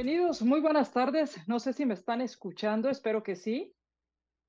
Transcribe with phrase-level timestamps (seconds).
[0.00, 1.36] Bienvenidos, muy buenas tardes.
[1.48, 3.74] No sé si me están escuchando, espero que sí.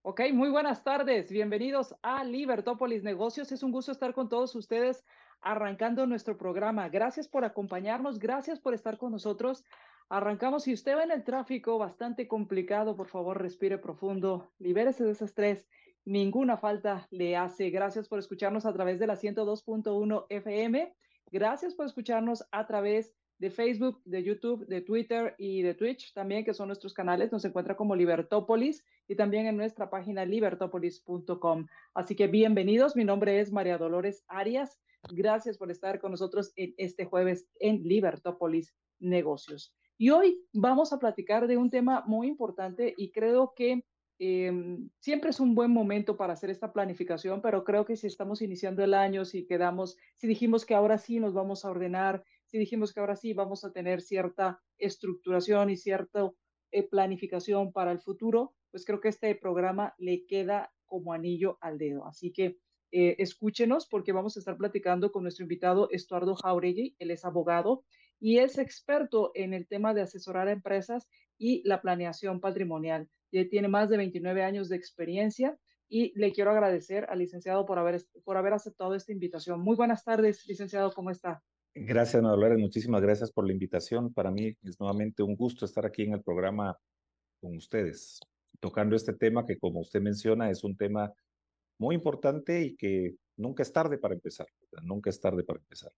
[0.04, 1.32] Ok, muy buenas tardes.
[1.32, 3.52] Bienvenidos a Libertópolis Negocios.
[3.52, 5.04] Es un gusto estar con todos ustedes
[5.42, 6.88] arrancando nuestro programa.
[6.90, 9.66] Gracias por acompañarnos, gracias por estar con nosotros.
[10.08, 10.66] Arrancamos.
[10.66, 15.26] Si usted va en el tráfico bastante complicado, por favor, respire profundo, libérese de ese
[15.26, 15.68] estrés.
[16.06, 17.72] Ninguna falta le hace.
[17.72, 20.94] Gracias por escucharnos a través de la 102.1 FM.
[21.32, 26.44] Gracias por escucharnos a través de Facebook, de YouTube, de Twitter y de Twitch también,
[26.44, 27.32] que son nuestros canales.
[27.32, 31.66] Nos encuentra como Libertópolis y también en nuestra página libertópolis.com.
[31.94, 32.96] Así que bienvenidos.
[32.98, 34.80] Mi nombre es María Dolores Arias.
[35.10, 39.74] Gracias por estar con nosotros en este jueves en Libertópolis Negocios.
[39.98, 43.86] Y hoy vamos a platicar de un tema muy importante y creo que
[44.22, 44.52] eh,
[45.00, 48.84] siempre es un buen momento para hacer esta planificación, pero creo que si estamos iniciando
[48.84, 52.94] el año, si quedamos, si dijimos que ahora sí nos vamos a ordenar, si dijimos
[52.94, 56.32] que ahora sí vamos a tener cierta estructuración y cierta
[56.72, 61.78] eh, planificación para el futuro, pues creo que este programa le queda como anillo al
[61.78, 62.06] dedo.
[62.06, 62.58] Así que
[62.92, 67.84] eh, escúchenos porque vamos a estar platicando con nuestro invitado Estuardo Jauregui, él es abogado
[68.20, 73.68] y es experto en el tema de asesorar a empresas y la planeación patrimonial tiene
[73.68, 78.38] más de 29 años de experiencia y le quiero agradecer al licenciado por haber, por
[78.38, 79.62] haber aceptado esta invitación.
[79.62, 81.44] Muy buenas tardes, licenciado, ¿cómo está?
[81.76, 84.14] Gracias, Ana muchísimas gracias por la invitación.
[84.14, 86.78] Para mí es nuevamente un gusto estar aquí en el programa
[87.40, 88.20] con ustedes,
[88.60, 91.14] tocando este tema que, como usted menciona, es un tema
[91.80, 94.48] muy importante y que nunca es tarde para empezar,
[94.84, 95.92] nunca es tarde para empezar.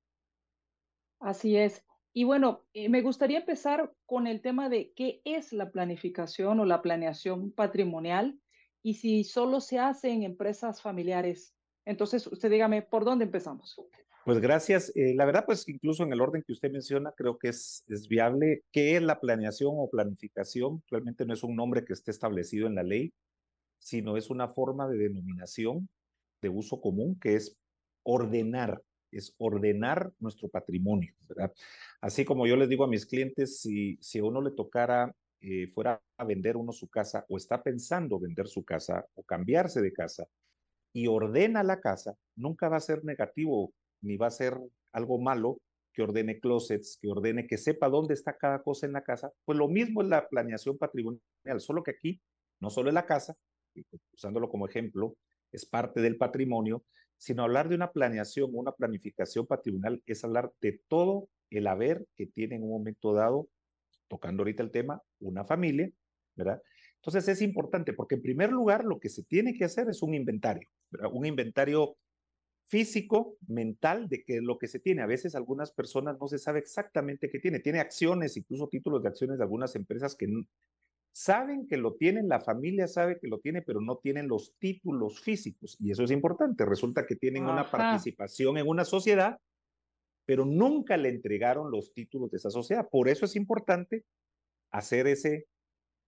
[1.20, 1.84] Así es.
[2.14, 6.66] Y bueno, eh, me gustaría empezar con el tema de qué es la planificación o
[6.66, 8.40] la planeación patrimonial
[8.84, 11.56] y si solo se hace en empresas familiares.
[11.86, 13.80] Entonces, usted dígame, ¿por dónde empezamos?
[14.24, 14.92] Pues gracias.
[14.96, 18.08] Eh, la verdad, pues incluso en el orden que usted menciona, creo que es, es
[18.08, 18.64] viable.
[18.72, 20.84] ¿Qué es la planeación o planificación?
[20.90, 23.14] Realmente no es un nombre que esté establecido en la ley,
[23.80, 25.90] sino es una forma de denominación
[26.42, 27.58] de uso común que es
[28.04, 31.54] ordenar, es ordenar nuestro patrimonio, ¿verdad?
[32.02, 35.68] Así como yo les digo a mis clientes, si, si a uno le tocara, eh,
[35.68, 39.94] fuera a vender uno su casa o está pensando vender su casa o cambiarse de
[39.94, 40.28] casa
[40.94, 44.58] y ordena la casa, nunca va a ser negativo ni va a ser
[44.92, 45.60] algo malo
[45.94, 49.32] que ordene closets, que ordene, que sepa dónde está cada cosa en la casa.
[49.46, 51.22] Pues lo mismo es la planeación patrimonial,
[51.60, 52.22] solo que aquí
[52.60, 53.36] no solo es la casa,
[54.14, 55.16] usándolo como ejemplo,
[55.52, 56.86] es parte del patrimonio,
[57.18, 62.26] sino hablar de una planeación, una planificación patrimonial, es hablar de todo el haber que
[62.26, 63.48] tiene en un momento dado,
[64.08, 65.90] tocando ahorita el tema, una familia,
[66.36, 66.62] ¿verdad?
[66.96, 70.14] Entonces es importante porque en primer lugar lo que se tiene que hacer es un
[70.14, 71.10] inventario, ¿verdad?
[71.14, 71.98] Un inventario
[72.72, 75.02] físico, mental, de que lo que se tiene.
[75.02, 77.60] A veces algunas personas no se sabe exactamente qué tiene.
[77.60, 80.26] Tiene acciones, incluso títulos de acciones de algunas empresas que
[81.12, 85.20] saben que lo tienen, la familia sabe que lo tiene, pero no tienen los títulos
[85.20, 85.76] físicos.
[85.82, 86.66] Y eso es importante.
[86.66, 89.38] Resulta que tienen una participación en una sociedad,
[90.26, 92.88] pero nunca le entregaron los títulos de esa sociedad.
[92.90, 94.06] Por eso es importante
[94.72, 95.46] hacer ese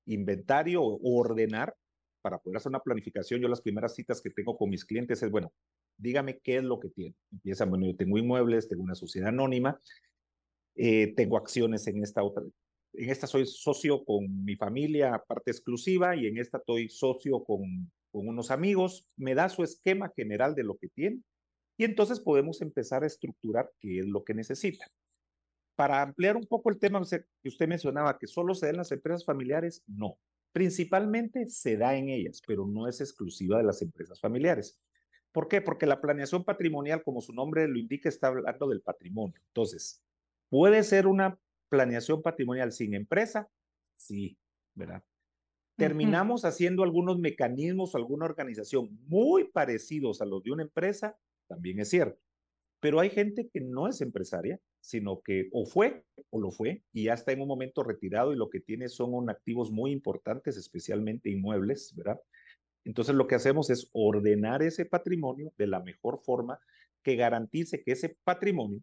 [0.06, 1.76] inventario o ordenar
[2.22, 3.42] para poder hacer una planificación.
[3.42, 5.52] Yo las primeras citas que tengo con mis clientes es, bueno,
[5.98, 7.16] dígame qué es lo que tiene.
[7.32, 9.80] Empiezan, bueno, yo tengo inmuebles, tengo una sociedad anónima,
[10.76, 12.44] eh, tengo acciones en esta otra,
[12.94, 17.92] en esta soy socio con mi familia, parte exclusiva, y en esta estoy socio con,
[18.12, 19.08] con unos amigos.
[19.18, 21.22] Me da su esquema general de lo que tiene
[21.78, 24.86] y entonces podemos empezar a estructurar qué es lo que necesita.
[25.76, 27.02] Para ampliar un poco el tema
[27.42, 30.20] que usted mencionaba, que solo se da en las empresas familiares, no.
[30.52, 34.80] Principalmente se da en ellas, pero no es exclusiva de las empresas familiares.
[35.34, 35.62] ¿Por qué?
[35.62, 39.36] Porque la planeación patrimonial, como su nombre lo indica, está hablando del patrimonio.
[39.48, 40.02] Entonces,
[40.48, 41.38] puede ser una
[41.70, 43.50] planeación patrimonial sin empresa,
[43.96, 44.38] sí,
[44.76, 45.04] ¿verdad?
[45.76, 51.90] Terminamos haciendo algunos mecanismos, alguna organización muy parecidos a los de una empresa, también es
[51.90, 52.22] cierto.
[52.80, 57.06] Pero hay gente que no es empresaria, sino que o fue o lo fue y
[57.06, 61.32] ya está en un momento retirado y lo que tiene son activos muy importantes, especialmente
[61.32, 62.22] inmuebles, ¿verdad?
[62.86, 66.60] Entonces lo que hacemos es ordenar ese patrimonio de la mejor forma
[67.02, 68.82] que garantice que ese patrimonio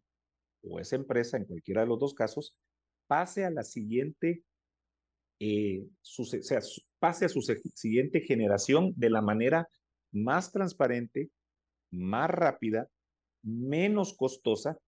[0.62, 2.54] o esa empresa, en cualquiera de los dos casos,
[3.06, 4.44] pase a la siguiente
[5.40, 5.86] eh,
[6.98, 9.68] pase a su siguiente generación de la manera
[10.12, 11.30] más transparente,
[11.90, 12.88] más rápida,
[13.42, 14.78] menos costosa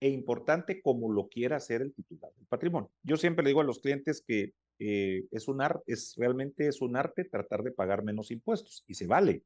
[0.00, 2.90] e importante como lo quiera hacer el titular del patrimonio.
[3.02, 6.80] Yo siempre le digo a los clientes que eh, es un arte, es realmente es
[6.80, 9.44] un arte tratar de pagar menos impuestos y se vale.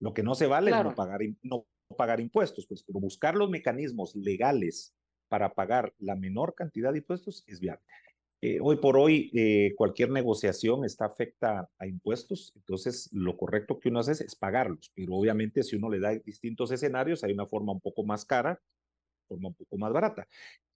[0.00, 1.66] Lo que no se vale es no pagar, no
[1.96, 4.94] pagar impuestos, pues, pero buscar los mecanismos legales
[5.28, 7.84] para pagar la menor cantidad de impuestos es viable.
[8.40, 13.88] Eh, hoy por hoy, eh, cualquier negociación está afecta a impuestos, entonces lo correcto que
[13.88, 17.72] uno hace es, pagarlos, pero obviamente si uno le da distintos escenarios, hay una forma
[17.72, 18.60] un poco más cara,
[19.28, 20.26] forma un poco más barata.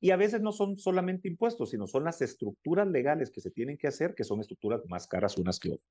[0.00, 3.76] Y a veces no son solamente impuestos, sino son las estructuras legales que se tienen
[3.76, 5.88] que hacer, que son estructuras más caras unas que otras.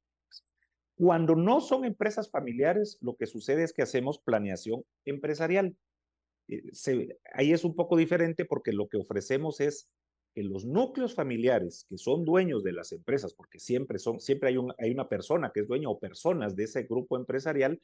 [0.95, 5.75] Cuando no son empresas familiares, lo que sucede es que hacemos planeación empresarial.
[6.47, 9.89] Eh, ahí es un poco diferente porque lo que ofrecemos es
[10.33, 14.57] que los núcleos familiares que son dueños de las empresas, porque siempre, son, siempre hay,
[14.57, 17.81] un, hay una persona que es dueño o personas de ese grupo empresarial,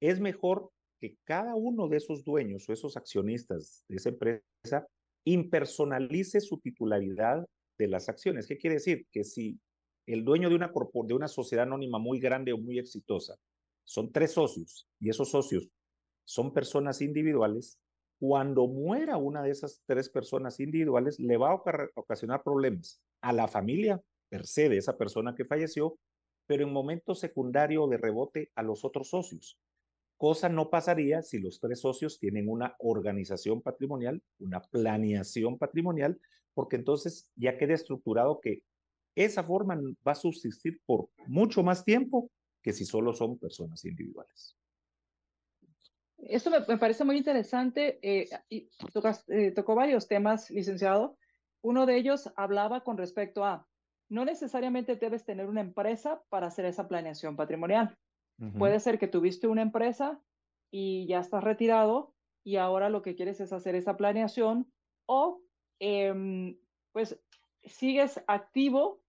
[0.00, 0.70] es mejor
[1.02, 4.86] que cada uno de esos dueños o esos accionistas de esa empresa
[5.24, 7.44] impersonalice su titularidad
[7.76, 8.46] de las acciones.
[8.46, 9.08] ¿Qué quiere decir?
[9.10, 9.58] Que si
[10.06, 10.72] el dueño de una,
[11.04, 13.34] de una sociedad anónima muy grande o muy exitosa
[13.84, 15.68] son tres socios y esos socios
[16.24, 17.80] son personas individuales,
[18.20, 21.62] cuando muera una de esas tres personas individuales, le va a
[21.96, 25.98] ocasionar problemas a la familia per se de esa persona que falleció,
[26.46, 29.58] pero en momento secundario de rebote a los otros socios.
[30.22, 36.20] Cosa no pasaría si los tres socios tienen una organización patrimonial, una planeación patrimonial,
[36.54, 38.62] porque entonces ya queda estructurado que
[39.16, 39.76] esa forma
[40.06, 42.30] va a subsistir por mucho más tiempo
[42.62, 44.56] que si solo son personas individuales.
[46.18, 47.98] Esto me, parece muy interesante.
[48.00, 48.70] Eh, y
[49.26, 51.18] eh, tocó varios temas, licenciado.
[51.62, 53.66] Uno de ellos hablaba con respecto a,
[54.08, 57.98] no necesariamente debes tener una empresa para hacer esa planeación patrimonial.
[58.58, 60.20] Puede ser que tuviste una empresa
[60.70, 62.12] y ya estás retirado
[62.44, 64.72] y ahora lo que quieres es hacer esa planeación
[65.06, 65.42] o
[65.78, 66.56] em,
[66.92, 67.18] pues
[67.64, 69.00] sigues activo,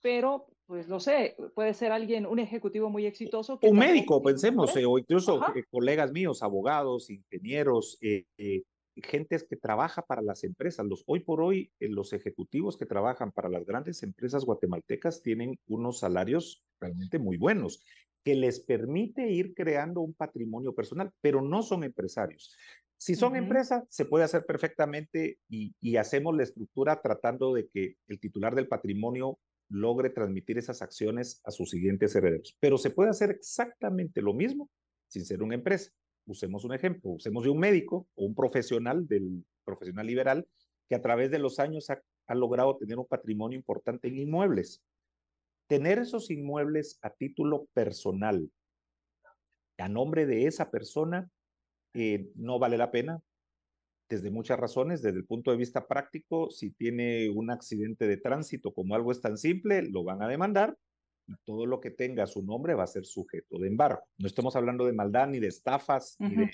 [0.00, 3.58] pero pues no sé, puede ser alguien, un ejecutivo muy exitoso.
[3.62, 8.62] un médico, pensemos, eh, o incluso eh, colegas míos, abogados, ingenieros, eh, eh,
[8.96, 10.86] gentes que trabaja para las empresas.
[10.86, 15.98] Los, hoy por hoy, los ejecutivos que trabajan para las grandes empresas guatemaltecas tienen unos
[15.98, 17.82] salarios realmente muy buenos
[18.24, 22.56] que les permite ir creando un patrimonio personal, pero no son empresarios.
[22.96, 27.96] Si son empresas, se puede hacer perfectamente y, y, hacemos la estructura tratando de que
[28.06, 32.56] el titular del patrimonio logre transmitir esas acciones a sus siguientes herederos.
[32.60, 34.70] Pero se puede hacer exactamente lo mismo
[35.08, 35.90] sin ser una empresa.
[36.26, 40.46] Usemos un ejemplo, usemos de un médico o un profesional del profesional liberal
[40.88, 42.00] que a través de los años ha,
[42.34, 44.82] logrado tener un patrimonio importante en inmuebles.
[45.72, 48.52] Tener esos inmuebles a título personal,
[49.78, 51.30] a nombre de esa persona,
[51.94, 53.22] eh, no vale la pena
[54.10, 58.74] desde muchas razones, desde el punto de vista práctico, si tiene un accidente de tránsito
[58.74, 60.76] como algo es tan simple, lo van a demandar
[61.26, 64.02] y todo lo que tenga su nombre va a ser sujeto de embargo.
[64.18, 66.50] No estamos hablando de maldad ni de estafas ni de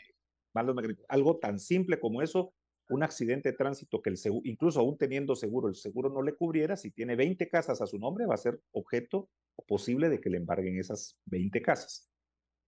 [0.55, 0.77] malos
[1.09, 2.55] algo tan simple como eso,
[2.89, 6.35] un accidente de tránsito que el seguro, incluso aún teniendo seguro, el seguro no le
[6.35, 9.29] cubriera, si tiene 20 casas a su nombre, va a ser objeto
[9.67, 12.11] posible de que le embarguen esas 20 casas.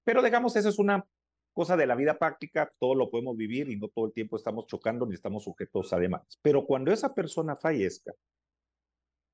[0.04, 1.06] Pero digamos, esa es una
[1.52, 4.66] cosa de la vida práctica, todo lo podemos vivir y no todo el tiempo estamos
[4.66, 6.38] chocando ni estamos sujetos a demandas.
[6.42, 8.14] Pero cuando esa persona fallezca,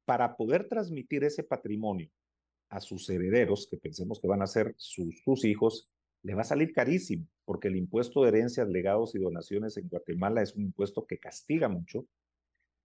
[0.05, 2.09] para poder transmitir ese patrimonio
[2.69, 5.91] a sus herederos, que pensemos que van a ser sus hijos,
[6.27, 10.43] le va a salir carísimo, porque el impuesto de herencias, legados y donaciones en Guatemala
[10.43, 12.07] es un impuesto que castiga mucho.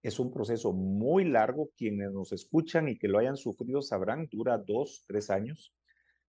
[0.02, 1.70] Es un proceso muy largo.
[1.76, 5.74] Quienes nos escuchan y que lo hayan sufrido sabrán, dura dos, tres años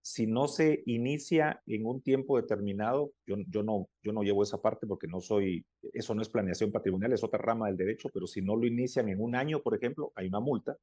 [0.04, 4.86] si no se inicia en un tiempo determinado, yo, no, yo no llevo esa parte
[4.86, 8.42] porque no soy, eso no es planeación patrimonial, es otra rama del derecho, pero si
[8.42, 10.78] no lo inician en un año, por ejemplo, hay una multa,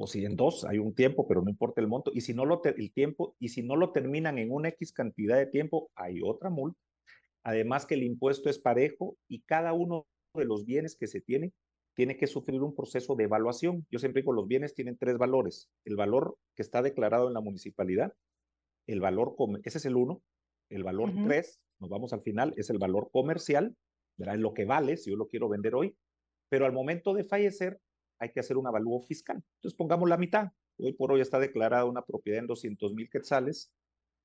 [0.00, 2.44] o si en dos hay un tiempo, pero no importa el monto, y si no
[2.44, 6.20] lo, el tiempo, y si no lo terminan en una X cantidad de tiempo, hay
[6.22, 6.78] otra multa.
[7.42, 11.52] Además que el impuesto es parejo y cada uno de los bienes que se tiene
[11.94, 13.84] tiene que sufrir un proceso de evaluación.
[13.90, 15.68] Yo siempre digo, los bienes tienen tres valores.
[15.84, 18.12] El valor que está declarado en la municipalidad,
[18.86, 20.22] el valor, ese es el uno,
[20.68, 23.74] el valor tres, nos vamos al final, es el valor comercial,
[24.16, 24.36] ¿verdad?
[24.36, 25.96] Es lo que vale si yo lo quiero vender hoy,
[26.48, 27.80] pero al momento de fallecer
[28.18, 29.42] hay que hacer un avalúo fiscal.
[29.56, 30.48] Entonces pongamos la mitad.
[30.78, 33.72] Hoy por hoy está declarada una propiedad en 200 mil quetzales,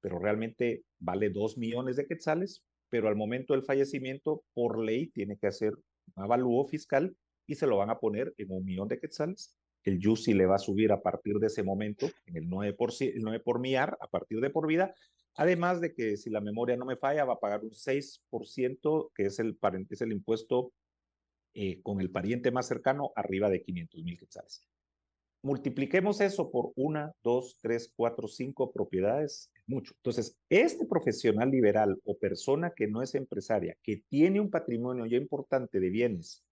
[0.01, 5.37] pero realmente vale 2 millones de quetzales, pero al momento del fallecimiento, por ley, tiene
[5.37, 5.73] que hacer
[6.15, 7.15] un avalúo fiscal
[7.47, 10.55] y se lo van a poner en un millón de quetzales el UCI le va
[10.55, 13.97] a subir a partir de ese momento en el 9 por, el 9 por MIAR
[13.99, 14.93] a partir de por vida,
[15.35, 19.25] además de que si la memoria no me falla va a pagar un 6% que
[19.25, 19.57] es el,
[19.89, 20.71] es el impuesto
[21.53, 24.67] eh, con el pariente más cercano arriba de 500 mil quetzales.
[25.43, 29.93] Multipliquemos eso por una, dos, tres, cuatro, cinco propiedades, mucho.
[29.97, 35.17] Entonces, este profesional liberal o persona que no es empresaria, que tiene un patrimonio ya
[35.17, 36.45] importante de bienes,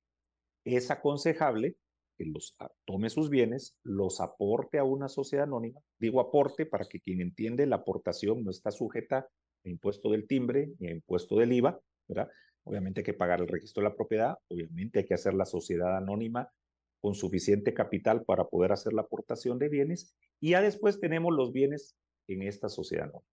[0.66, 1.78] es aconsejable
[2.18, 2.56] que los
[2.86, 5.80] tome sus bienes, los aporte a una sociedad anónima.
[5.98, 9.30] Digo aporte para que quien entiende la aportación no está sujeta
[9.64, 11.80] a impuesto del timbre ni a impuesto del IVA,
[12.10, 12.30] ¿verdad?
[12.64, 15.98] Obviamente hay que pagar el registro de la propiedad, obviamente hay que hacer la sociedad
[15.98, 16.52] anónima
[17.02, 21.52] con suficiente capital para poder hacer la aportación de bienes y ya después tenemos los
[21.52, 21.96] bienes
[22.28, 23.32] en esta sociedad anónima.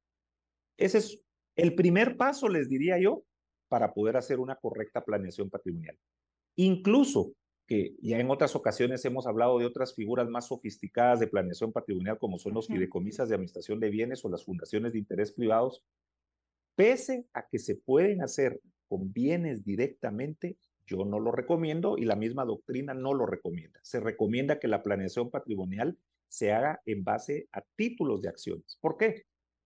[0.78, 1.22] Ese es
[1.56, 3.24] el primer paso, les diría yo,
[3.68, 5.98] para poder hacer una correcta planeación patrimonial.
[6.56, 7.34] Incluso
[7.66, 12.18] que ya en otras ocasiones hemos hablado de otras figuras más sofisticadas de planeación patrimonial,
[12.18, 15.84] como son los fideicomisas de administración de bienes o las fundaciones de interés privados,
[16.74, 18.58] pese a que se pueden hacer
[18.88, 23.78] con bienes directamente, yo no lo recomiendo y la misma doctrina no lo recomienda.
[23.82, 28.78] Se recomienda que la planeación patrimonial se haga en base a títulos de acciones.
[28.80, 29.24] ¿Por qué?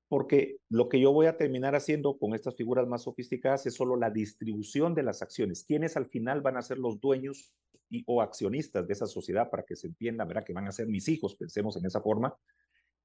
[0.09, 3.97] Porque lo que yo voy a terminar haciendo con estas figuras más sofisticadas es solo
[3.97, 5.65] la distribución de las acciones.
[5.65, 7.55] ¿Quiénes al final van a ser los dueños
[7.89, 10.45] y, o accionistas de esa sociedad para que se entienda, ¿verdad?
[10.45, 12.37] Que van a ser mis hijos, pensemos en esa forma.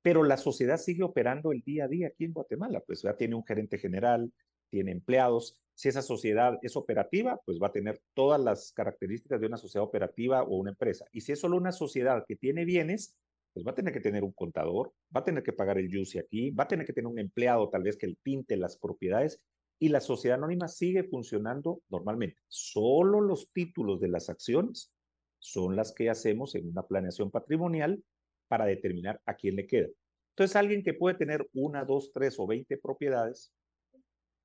[0.02, 2.82] Pero la sociedad sigue operando el día a día aquí en Guatemala.
[2.86, 4.32] Pues ya tiene un gerente general,
[4.70, 5.58] tiene empleados.
[5.76, 9.86] Si esa sociedad es operativa, pues va a tener todas las características de una sociedad
[9.86, 11.06] operativa o una empresa.
[11.12, 13.16] Y si es solo una sociedad que tiene bienes,
[13.54, 16.20] pues va a tener que tener un contador, va a tener que pagar el UCI
[16.20, 19.42] aquí, va a tener que tener un empleado tal vez que le pinte las propiedades
[19.80, 22.38] y la sociedad anónima sigue funcionando normalmente.
[22.48, 24.92] Solo los títulos de las acciones
[25.40, 28.04] son las que hacemos en una planeación patrimonial
[28.48, 29.88] para determinar a quién le queda.
[30.32, 33.52] Entonces, alguien que puede tener una, dos, tres o veinte propiedades,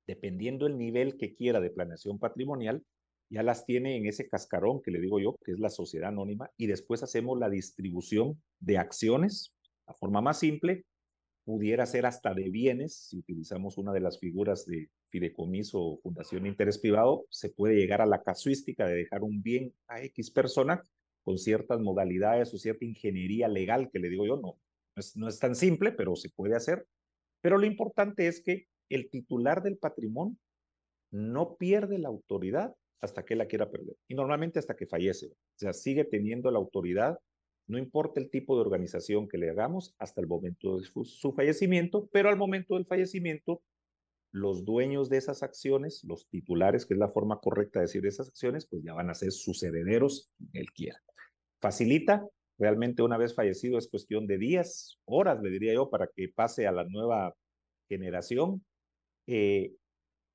[0.07, 2.83] dependiendo el nivel que quiera de planeación patrimonial,
[3.29, 6.49] ya las tiene en ese cascarón que le digo yo, que es la sociedad anónima,
[6.57, 9.53] y después hacemos la distribución de acciones,
[9.87, 10.85] la forma más simple,
[11.45, 16.43] pudiera ser hasta de bienes, si utilizamos una de las figuras de fideicomiso o fundación
[16.43, 20.31] de interés privado, se puede llegar a la casuística de dejar un bien a X
[20.31, 20.81] persona
[21.23, 24.57] con ciertas modalidades o cierta ingeniería legal que le digo yo, no,
[25.15, 26.85] no es, tan simple, pero se puede hacer.
[27.41, 30.37] Pero lo importante es que el titular del patrimonio
[31.11, 33.95] no pierde la autoridad hasta que la quiera perder.
[34.07, 35.27] Y normalmente hasta que fallece.
[35.27, 37.19] O sea, sigue teniendo la autoridad
[37.67, 42.09] no importa el tipo de organización que le hagamos hasta el momento de su, fallecimiento,
[42.11, 43.61] pero al momento del fallecimiento,
[44.31, 48.29] los dueños de esas acciones, los titulares, que es la forma correcta de decir esas
[48.29, 50.99] acciones, pues ya van a ser sus herederos, él quiera.
[51.61, 56.29] Facilita, realmente una vez fallecido es cuestión de días, horas, le diría yo, para que
[56.29, 57.35] pase a la nueva
[57.87, 58.65] generación.
[59.27, 59.75] Eh,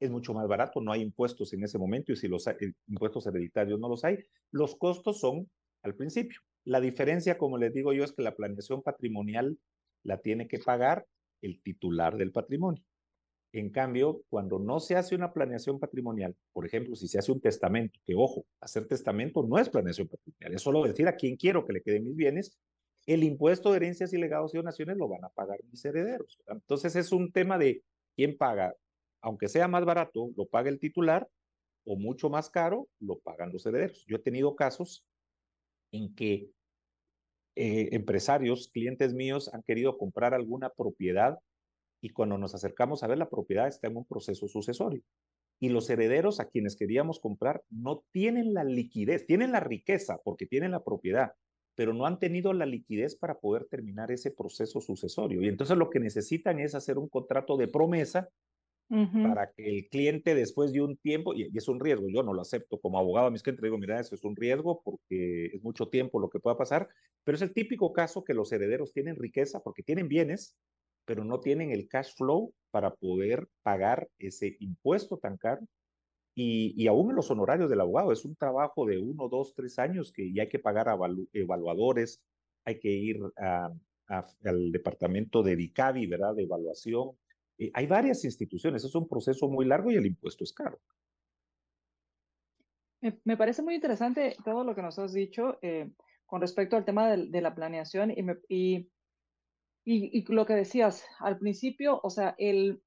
[0.00, 2.48] es mucho más barato, no hay impuestos en ese momento y si los
[2.86, 4.18] impuestos hereditarios no los hay,
[4.52, 5.50] los costos son
[5.82, 6.40] al principio.
[6.64, 9.58] La diferencia, como les digo yo, es que la planeación patrimonial
[10.04, 11.06] la tiene que pagar
[11.42, 12.82] el titular del patrimonio.
[13.52, 17.40] En cambio, cuando no se hace una planeación patrimonial, por ejemplo, si se hace un
[17.40, 21.64] testamento, que ojo, hacer testamento no es planeación patrimonial, es solo decir a quién quiero
[21.64, 22.58] que le queden mis bienes,
[23.06, 26.38] el impuesto de herencias y legados y donaciones lo van a pagar mis herederos.
[26.46, 27.82] Entonces es un tema de
[28.18, 28.74] quién paga,
[29.22, 31.28] aunque sea más barato, lo paga el titular,
[31.84, 34.04] o mucho más caro, lo pagan los herederos.
[34.08, 35.06] Yo he tenido casos
[35.92, 36.50] en que
[37.54, 41.38] eh, empresarios, clientes míos, han querido comprar alguna propiedad
[42.02, 45.02] y cuando nos acercamos a ver la propiedad está en un proceso sucesorio.
[45.60, 50.46] Y los herederos a quienes queríamos comprar no tienen la liquidez, tienen la riqueza porque
[50.46, 51.34] tienen la propiedad,
[51.78, 55.40] pero no han tenido la liquidez para poder terminar ese proceso sucesorio.
[55.40, 58.28] Y entonces lo que necesitan es hacer un contrato de promesa
[58.88, 62.42] para que el cliente después de un tiempo, y, es un riesgo, yo no lo
[62.42, 65.86] acepto como abogado a mis clientes, digo, mira, eso es un riesgo porque es mucho
[65.86, 66.88] tiempo lo que pueda pasar,
[67.22, 70.56] pero es el típico caso que los herederos tienen riqueza porque tienen bienes,
[71.04, 75.60] pero no tienen el cash flow para poder pagar ese impuesto tan caro.
[76.40, 79.76] Y, y aún en los honorarios del abogado, es un trabajo de uno, dos, tres
[79.80, 80.96] años que ya hay que pagar a
[81.32, 82.22] evaluadores,
[82.64, 86.36] hay que ir al departamento de DICAVI, ¿verdad?
[86.36, 87.10] De evaluación,
[87.58, 90.78] eh, hay varias instituciones, es un proceso muy largo y el impuesto es caro.
[93.00, 95.90] Me, parece muy interesante todo lo que nos has dicho eh,
[96.24, 98.12] con respecto al tema de, la planeación
[98.48, 98.88] y,
[99.84, 102.80] y, lo que decías al principio, o sea, el,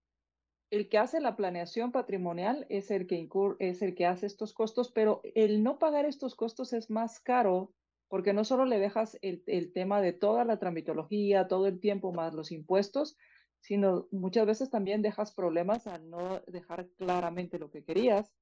[0.72, 4.90] el que hace la planeación patrimonial es el que es el que hace estos costos,
[4.92, 7.74] pero el no pagar estos costos es más caro
[8.08, 12.12] porque no solo le dejas el, el tema de toda la tramitología, todo el tiempo
[12.12, 13.18] más los impuestos,
[13.60, 18.34] sino muchas veces también dejas problemas al no dejar claramente lo que querías,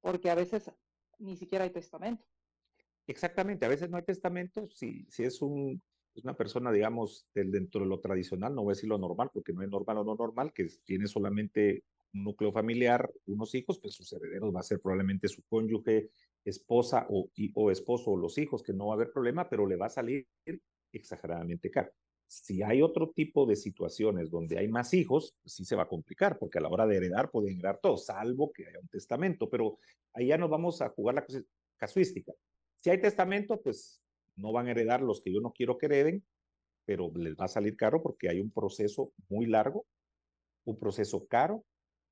[0.00, 0.70] porque a veces
[1.18, 2.24] ni siquiera hay testamento.
[3.06, 5.82] Exactamente, a veces no hay testamento, si, si es un,
[6.22, 9.52] una persona, digamos, del, dentro de lo tradicional, no voy a decir lo normal, porque
[9.52, 13.94] no es normal o no normal, que tiene solamente un núcleo familiar, unos hijos, pues
[13.94, 16.10] sus herederos va a ser probablemente su cónyuge,
[16.44, 17.30] esposa o,
[17.70, 20.26] esposo o los hijos, que no va a haber problema, pero le va a salir
[20.92, 21.90] exageradamente caro.
[22.26, 25.88] Si hay otro tipo de situaciones donde hay más hijos, pues sí se va a
[25.88, 29.48] complicar, porque a la hora de heredar pueden heredar todos, salvo que haya un testamento,
[29.48, 29.78] pero
[30.12, 31.26] ahí ya nos vamos a jugar la
[31.76, 32.32] casuística.
[32.80, 34.03] Si hay testamento, pues
[34.36, 36.24] no van a heredar los que yo no quiero que hereden,
[36.84, 39.86] pero les va a salir caro porque hay un proceso muy largo,
[40.64, 41.64] un proceso caro,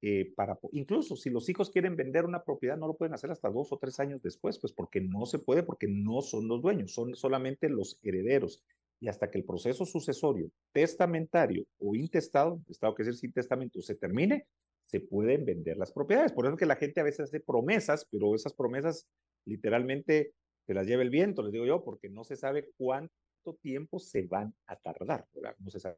[0.04, 3.50] eh, para, incluso si los hijos quieren vender una propiedad, no lo pueden hacer hasta
[3.50, 6.92] dos o tres años después, pues porque no se puede, porque no son los dueños,
[6.92, 8.64] son solamente los herederos
[8.98, 13.94] y hasta que el proceso sucesorio, testamentario o intestado, estado que es sin testamento, se
[13.94, 14.46] termine,
[14.86, 16.32] se pueden vender las propiedades.
[16.32, 19.06] Por eso es que la gente a veces hace promesas, pero esas promesas
[19.44, 20.34] literalmente
[20.66, 24.26] se las lleva el viento, les digo yo, porque no se sabe cuánto tiempo se
[24.26, 25.26] van a tardar.
[25.58, 25.96] No se sabe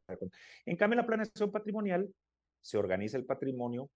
[0.65, 2.13] En cambio, la planeación patrimonial
[2.61, 3.91] se organiza el patrimonio,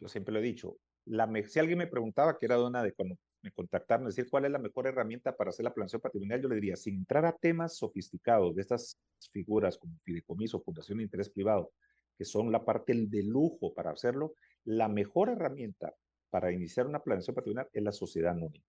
[0.00, 3.16] yo siempre lo he dicho, la si alguien me preguntaba, que era dona de cuando
[3.42, 6.56] me contactaron, decir cuál es la mejor herramienta para hacer la planeación patrimonial, yo le
[6.56, 8.98] diría, sin entrar a temas sofisticados de estas
[9.32, 11.72] figuras como fideicomiso, fundación de interés privado,
[12.16, 14.34] que son la parte de lujo para hacerlo,
[14.64, 15.94] la mejor herramienta
[16.30, 18.64] para iniciar una planeación patrimonial es la sociedad anónima.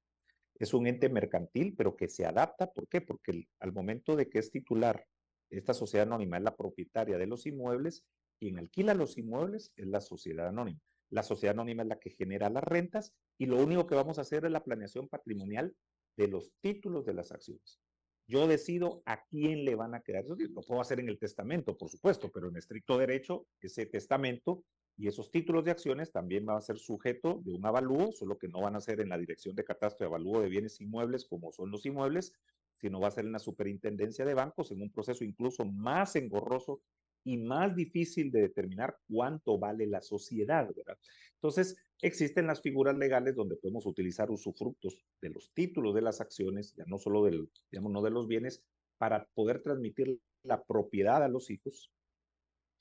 [0.59, 2.71] Es un ente mercantil, pero que se adapta.
[2.71, 3.01] ¿Por qué?
[3.01, 5.05] Porque al momento de que es titular,
[5.49, 8.03] esta sociedad anónima es la propietaria de los inmuebles,
[8.37, 10.79] quien alquila los inmuebles es la sociedad anónima.
[11.09, 14.21] La sociedad anónima es la que genera las rentas y lo único que vamos a
[14.21, 15.75] hacer es la planeación patrimonial
[16.17, 17.79] de los títulos de las acciones.
[18.27, 20.23] Yo decido a quién le van a quedar.
[20.23, 24.63] Eso lo puedo hacer en el testamento, por supuesto, pero en estricto derecho, ese testamento
[24.97, 28.47] y esos títulos de acciones también van a ser sujeto de un avalúo, solo que
[28.47, 31.51] no van a ser en la dirección de catastro de avalúo de bienes inmuebles como
[31.51, 32.33] son los inmuebles,
[32.79, 36.81] sino va a ser en la superintendencia de bancos en un proceso incluso más engorroso
[37.23, 40.97] y más difícil de determinar cuánto vale la sociedad, ¿verdad?
[41.35, 46.73] Entonces, existen las figuras legales donde podemos utilizar usufructos de los títulos de las acciones,
[46.75, 48.63] ya no solo del, digamos, no de los bienes,
[48.97, 51.91] para poder transmitir la propiedad a los hijos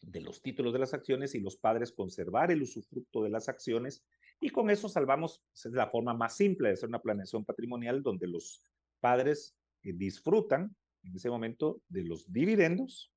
[0.03, 4.05] de los títulos de las acciones y los padres conservar el usufructo de las acciones
[4.41, 8.29] y con eso salvamos, es la forma más simple de hacer una planeación patrimonial donde
[8.29, 8.63] los
[9.01, 13.13] padres eh, disfrutan en ese momento de los dividendos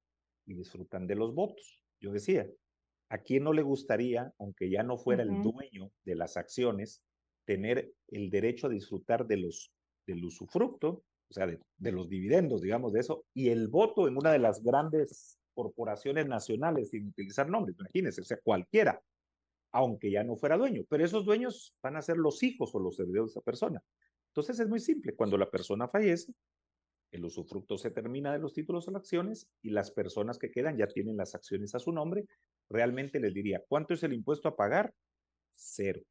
[0.45, 1.83] y disfrutan de los votos.
[1.99, 2.49] Yo decía,
[3.09, 7.03] ¿a quién no le gustaría, aunque ya no fuera el dueño de las acciones,
[7.45, 9.71] tener el derecho a disfrutar de los,
[10.07, 14.31] del usufructo, o sea, de, los dividendos, digamos, de eso, y el voto en una
[14.31, 19.01] de las grandes corporaciones nacionales, sin utilizar nombres, imagínense, o sea, cualquiera,
[19.71, 22.99] aunque ya no fuera dueño, pero esos dueños van a ser los hijos o los
[22.99, 23.83] herederos de esa persona.
[24.29, 26.33] Entonces es muy simple, cuando la persona fallece,
[27.11, 30.87] el usufructo se termina de los títulos o acciones y las personas que quedan ya
[30.87, 32.25] tienen las acciones a su nombre.
[32.69, 34.93] Realmente les diría, ¿cuánto es el impuesto a pagar?
[35.53, 36.01] Cero.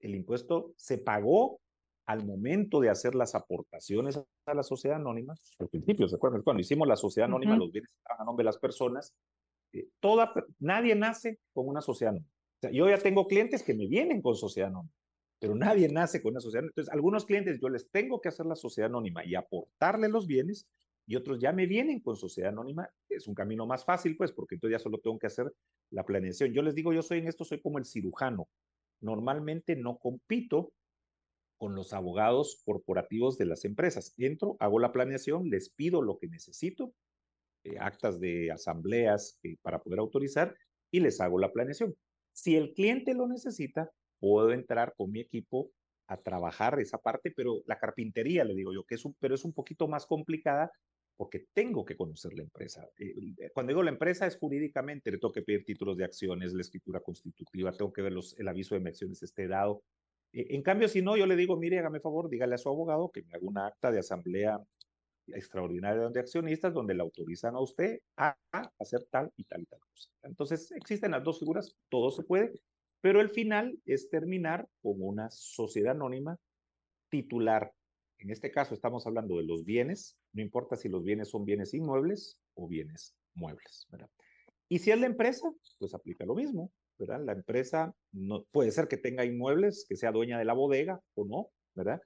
[0.00, 1.60] El impuesto se pagó
[2.06, 5.34] al momento de hacer las aportaciones a la sociedad anónima.
[5.58, 6.42] Al principio, ¿se acuerdan?
[6.42, 9.14] Cuando hicimos la sociedad anónima, los bienes estaban a nombre de las personas.
[9.72, 12.30] Eh, toda, nadie nace con una sociedad anónima.
[12.72, 14.92] yo ya tengo clientes que me vienen con sociedad anónima
[15.44, 16.64] pero nadie nace con una sociedad.
[16.64, 20.66] Entonces, algunos clientes yo les tengo que hacer la sociedad anónima y aportarle los bienes,
[21.06, 22.88] y otros ya me vienen con sociedad anónima.
[23.10, 25.52] Es un camino más fácil, pues, porque entonces ya solo tengo que hacer
[25.90, 26.54] la planeación.
[26.54, 28.48] Yo les digo, yo soy en esto, soy como el cirujano.
[29.02, 30.72] Normalmente no compito
[31.56, 34.14] con los abogados corporativos de las empresas.
[34.16, 36.94] Entro, hago la planeación, les pido lo que necesito,
[37.64, 40.54] eh, actas de asambleas eh, para poder autorizar,
[40.90, 41.94] y les hago la planeación.
[42.32, 45.70] Si el cliente lo necesita, puedo entrar con mi equipo
[46.06, 49.44] a trabajar esa parte, pero la carpintería, le digo yo, que es un, pero es
[49.44, 50.70] un poquito más complicada
[51.16, 52.88] porque tengo que conocer la empresa.
[52.98, 56.62] Eh, cuando digo la empresa es jurídicamente, le tengo que pedir títulos de acciones, la
[56.62, 59.82] escritura constitutiva, tengo que ver el aviso de acciones esté dado.
[60.34, 63.10] Eh, en cambio, si no, yo le digo, mire, hágame favor, dígale a su abogado
[63.10, 64.60] que me haga una acta de asamblea
[65.28, 68.36] extraordinaria de accionistas donde le autorizan a usted a
[68.78, 70.10] hacer tal y tal y tal cosa.
[70.22, 72.52] Entonces, existen las dos figuras, todo se puede,
[73.00, 76.38] pero el final es terminar con una sociedad anónima
[77.08, 77.72] titular.
[78.18, 81.72] En este caso estamos hablando de los bienes, no importa si los bienes son bienes
[81.74, 83.86] inmuebles o bienes muebles.
[84.68, 88.96] Y si es la empresa, pues aplica lo mismo, La empresa no, puede ser que
[88.96, 92.00] tenga inmuebles, que sea dueña de la bodega o no, ¿verdad?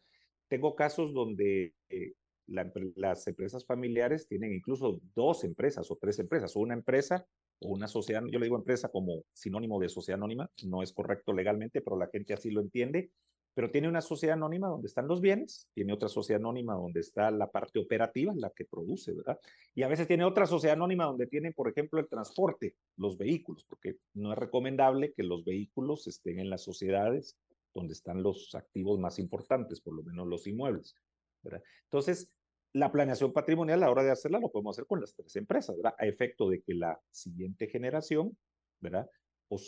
[0.49, 2.13] Tengo casos donde eh,
[2.47, 7.27] las empresas familiares tienen incluso dos empresas o tres empresas, o una empresa
[7.61, 11.33] o una sociedad, yo le digo empresa como sinónimo de sociedad anónima, no es correcto
[11.33, 13.11] legalmente, pero la gente así lo entiende,
[13.59, 17.29] pero tiene una sociedad anónima donde están los bienes, tiene otra sociedad anónima donde está
[17.33, 19.37] la parte operativa, la que produce, ¿verdad?
[19.75, 23.65] Y a veces tiene otra sociedad anónima donde tienen, por ejemplo, el transporte, los vehículos,
[23.65, 27.37] porque no es recomendable que los vehículos estén en las sociedades
[27.75, 30.95] donde están los activos más importantes, por lo menos los inmuebles,
[31.43, 31.65] ¿verdad?
[31.83, 32.31] Entonces,
[32.75, 35.77] la planeación patrimonial a la hora de hacerla lo podemos hacer con las tres empresas,
[35.77, 35.97] ¿verdad?
[35.99, 38.39] A efecto de que la siguiente generación,
[38.79, 39.11] ¿verdad?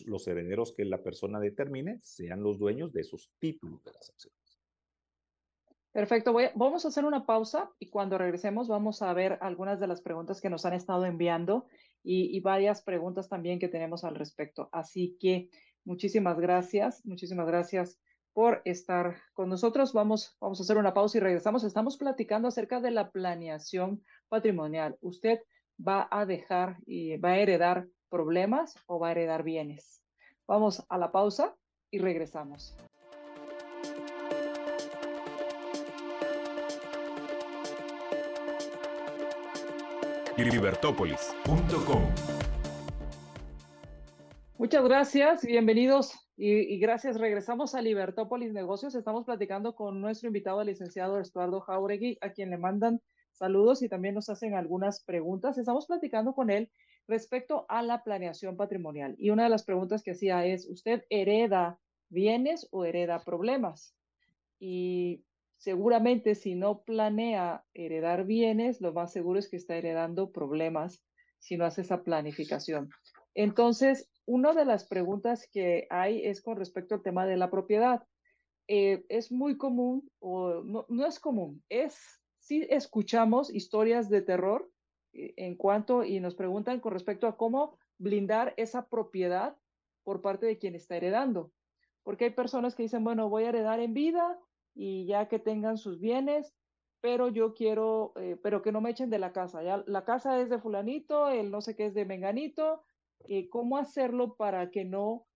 [0.07, 4.39] Los herederos que la persona determine sean los dueños de esos títulos de las acciones.
[5.93, 10.01] Perfecto, vamos a hacer una pausa y cuando regresemos vamos a ver algunas de las
[10.01, 11.67] preguntas que nos han estado enviando
[12.05, 14.69] y, y varias preguntas también que tenemos al respecto.
[14.71, 15.51] Así que
[15.85, 17.99] muchísimas gracias, muchísimas gracias
[18.33, 19.93] por estar con nosotros.
[19.93, 21.65] Vamos, vamos a hacer una pausa y regresamos.
[21.65, 24.97] Estamos platicando acerca de la planeación patrimonial.
[25.01, 25.41] Usted
[25.87, 30.03] va a dejar y va a heredar problemas o va a heredar bienes.
[30.47, 31.55] Vamos a la pausa
[31.91, 32.77] y regresamos.
[40.37, 42.03] Libertópolis.com
[44.57, 47.19] Muchas gracias, bienvenidos y, gracias.
[47.19, 48.95] Regresamos a Libertópolis Negocios.
[48.95, 53.01] Estamos platicando con nuestro invitado, el licenciado Estuardo Jauregui, a quien le mandan
[53.33, 55.59] saludos y también nos hacen algunas preguntas.
[55.59, 56.71] Estamos platicando con él
[57.11, 59.15] respecto a la planeación patrimonial.
[59.19, 63.95] Y una de las preguntas que hacía es, ¿usted hereda bienes o hereda problemas?
[64.59, 65.25] Y
[65.59, 71.05] seguramente si no planea heredar bienes, lo más seguro es que está heredando problemas
[71.39, 72.89] si no hace esa planificación.
[73.35, 78.03] Entonces, una de las preguntas que hay es con respecto al tema de la propiedad.
[78.69, 81.99] Eh, es muy común, o no, es común, es,
[82.39, 84.71] si escuchamos historias de terror
[85.13, 89.57] en cuanto y nos preguntan con respecto a cómo blindar esa propiedad
[90.05, 91.53] por parte de quien está heredando.
[92.03, 94.39] Porque hay personas que dicen, bueno, voy a heredar en vida
[94.75, 96.55] y ya que tengan sus bienes,
[97.01, 99.63] pero yo quiero, eh, pero que no me echen de la casa.
[99.63, 102.83] Ya la casa es de fulanito, el no sé qué es de menganito.
[103.29, 105.27] Eh, ¿Cómo hacerlo para que no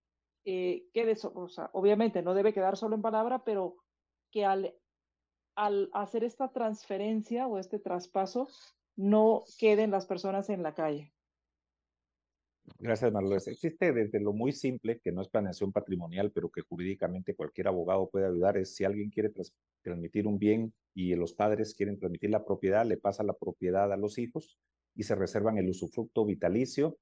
[0.45, 3.77] quede, o sea, obviamente no debe quedar solo en palabra, pero
[4.31, 4.75] que al,
[5.55, 8.49] al hacer esta transferencia o este traspaso
[8.97, 11.13] no queden las personas en la calle.
[12.79, 13.47] Gracias, Marloes.
[13.47, 18.09] Existe desde lo muy simple, que no es planeación patrimonial, pero que jurídicamente cualquier abogado
[18.09, 19.31] puede ayudar, es si alguien quiere
[19.83, 23.97] transmitir un bien y los padres quieren transmitir la propiedad, le pasa la propiedad a
[23.97, 24.59] los hijos
[24.95, 26.99] y se reservan el usufructo vitalicio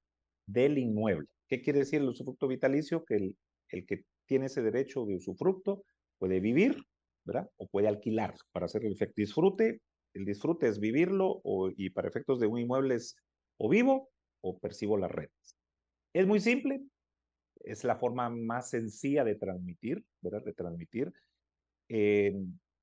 [0.47, 1.29] del inmueble.
[1.49, 3.05] ¿Qué quiere decir el usufructo vitalicio?
[3.05, 3.37] Que el,
[3.69, 5.85] el que tiene ese derecho de usufructo
[6.19, 6.77] puede vivir,
[7.25, 7.49] ¿verdad?
[7.57, 9.81] O puede alquilar para hacer el efecto disfrute
[10.15, 11.43] el disfrute es vivirlo
[11.77, 13.17] y para efectos de un inmueble es
[13.59, 15.57] o vivo o percibo las rentas.
[16.13, 16.83] Es muy simple,
[17.61, 20.43] es la forma más sencilla de transmitir, ¿verdad?
[20.45, 21.13] De transmitir.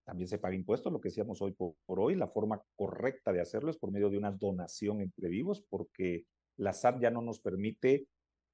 [0.04, 2.16] también se paga impuestos, lo que decíamos hoy por, hoy.
[2.16, 6.26] La forma correcta de hacerlo es por medio de una donación entre vivos, porque
[6.58, 8.08] la SAT ya no nos permite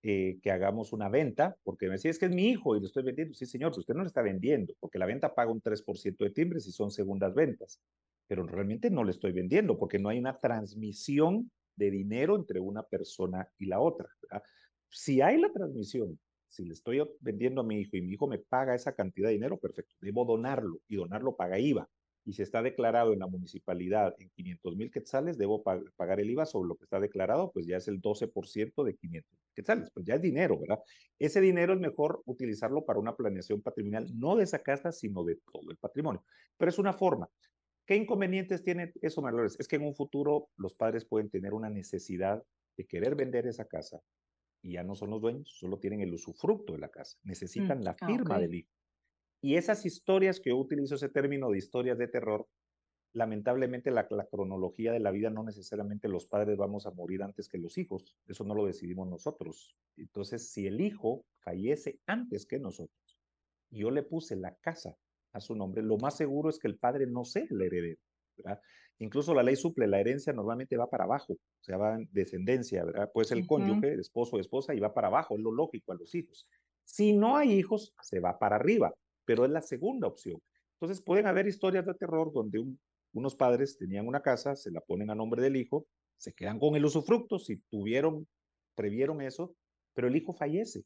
[0.03, 2.88] eh, que hagamos una venta, porque me decía, es que es mi hijo y lo
[2.88, 3.33] estoy vendiendo.
[3.33, 6.67] Sí, señor, usted no lo está vendiendo, porque la venta paga un 3% de timbres
[6.67, 7.79] y son segundas ventas
[8.27, 12.83] pero realmente no le estoy vendiendo porque no hay una transmisión de dinero entre una
[12.83, 14.09] persona y la otra.
[14.89, 18.39] Si hay la transmisión, si le estoy vendiendo a mi hijo y mi hijo me
[18.39, 21.89] paga esa cantidad de dinero, perfecto, debo donarlo y donarlo paga IVA.
[22.27, 26.47] Y si está declarado en la municipalidad en 500 mil quetzales, debo pagar el IVA
[26.47, 30.15] sobre lo que está declarado, pues ya es el 12% de 500 quetzales, pues ya
[30.15, 30.79] es dinero, ¿verdad?
[31.19, 35.35] Ese dinero es mejor utilizarlo para una planeación patrimonial, no de esa casa, sino de
[35.35, 36.23] todo el patrimonio.
[36.57, 37.29] Pero es una forma.
[37.86, 39.58] ¿Qué inconvenientes tiene eso, Marlores?
[39.60, 42.43] Es que en un futuro los padres pueden tener una necesidad
[42.78, 44.02] de querer vender esa casa
[44.62, 47.19] y ya no son los dueños, solo tienen el usufructo de la casa.
[47.24, 48.71] Necesitan mm, la ah, firma del hijo.
[49.39, 52.48] Y esas historias que yo utilizo ese término de historias de terror,
[53.13, 57.48] lamentablemente la, la, cronología de la vida no necesariamente los padres vamos a morir antes
[57.48, 59.78] que los hijos, eso no lo decidimos nosotros.
[59.95, 63.19] Entonces, si el hijo fallece antes que nosotros,
[63.69, 64.98] yo le puse la casa
[65.36, 68.00] a su nombre, lo más seguro es que el padre no sea el heredero.
[68.38, 68.62] ¿verdad?
[69.00, 72.86] Incluso la ley suple, la herencia normalmente va para abajo, o sea, va en descendencia,
[72.86, 73.12] ¿verdad?
[73.13, 75.91] Puede ser el cónyuge, el esposo o esposa, y va para abajo, es lo lógico
[75.91, 76.48] a los hijos.
[76.86, 78.93] Si no hay hijos, se va para arriba,
[79.26, 80.41] pero es la segunda opción.
[80.80, 82.63] Entonces pueden haber historias de terror donde
[83.13, 85.86] unos padres tenían una casa, se la ponen a nombre del hijo,
[86.17, 88.26] se quedan con el usufructo, si tuvieron,
[88.76, 89.54] previeron eso,
[89.93, 90.86] pero el hijo fallece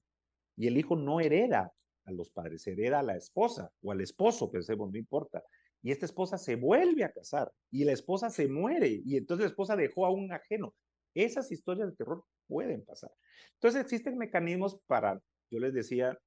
[0.55, 1.71] y el hijo no hereda
[2.09, 5.43] a los padres, hereda a la esposa o al esposo, pensemos, no importa.
[5.81, 9.49] y esta esposa se vuelve a casar y la esposa se muere y entonces la
[9.49, 10.75] esposa dejó a un ajeno.
[11.13, 13.11] Esas historias de terror pueden pasar.
[13.53, 16.17] Entonces existen mecanismos para, yo les decía,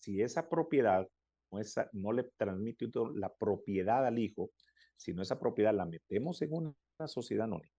[0.00, 1.08] si esa propiedad
[1.52, 4.50] no, esa, no le transmite la propiedad al hijo,
[4.96, 6.74] sino esa propiedad la metemos en una
[7.06, 7.76] sociedad anónima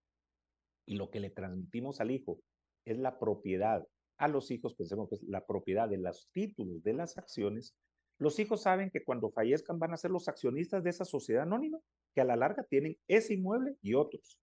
[0.88, 2.40] y lo que le transmitimos al hijo
[2.86, 3.86] es la propiedad
[4.18, 7.76] a los hijos, pensemos que es la propiedad de los títulos de las acciones,
[8.20, 11.80] los hijos saben que cuando fallezcan van a ser los accionistas de esa sociedad anónima,
[12.16, 14.40] que a la larga tienen ese inmueble y otros.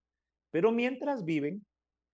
[0.51, 1.65] Pero mientras viven,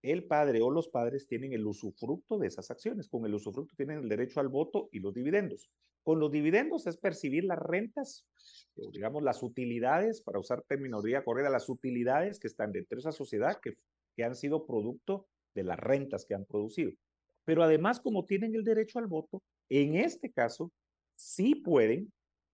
[0.01, 3.07] el padre o los padres tienen el usufructo de esas acciones.
[3.07, 5.69] Con el usufructo tienen el derecho al voto y los dividendos.
[6.01, 8.25] Con los dividendos es percibir las rentas,
[8.91, 13.59] digamos las utilidades, para usar terminología correcta, las utilidades que están dentro de esa sociedad
[13.61, 13.75] que,
[14.15, 16.91] que han sido producto de las rentas que han producido.
[17.45, 20.71] Pero además, como tienen el derecho al voto, en este caso,
[21.15, 22.11] sí pueden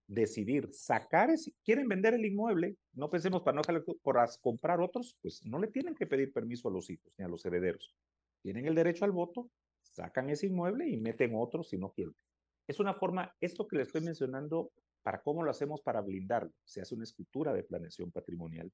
[0.08, 3.62] decidir sacar, ese, quieren vender el inmueble, no pensemos para no
[4.02, 7.28] por comprar otros, pues no le tienen que pedir permiso a los hijos ni a
[7.28, 7.93] los herederos.
[8.41, 9.50] Tienen el derecho al voto,
[9.82, 12.15] sacan ese inmueble y meten otro si no quieren.
[12.67, 14.71] Es una forma, esto que le estoy mencionando,
[15.04, 16.52] para cómo lo hacemos para blindarlo.
[16.65, 18.71] Se hace una escritura de planeación patrimonial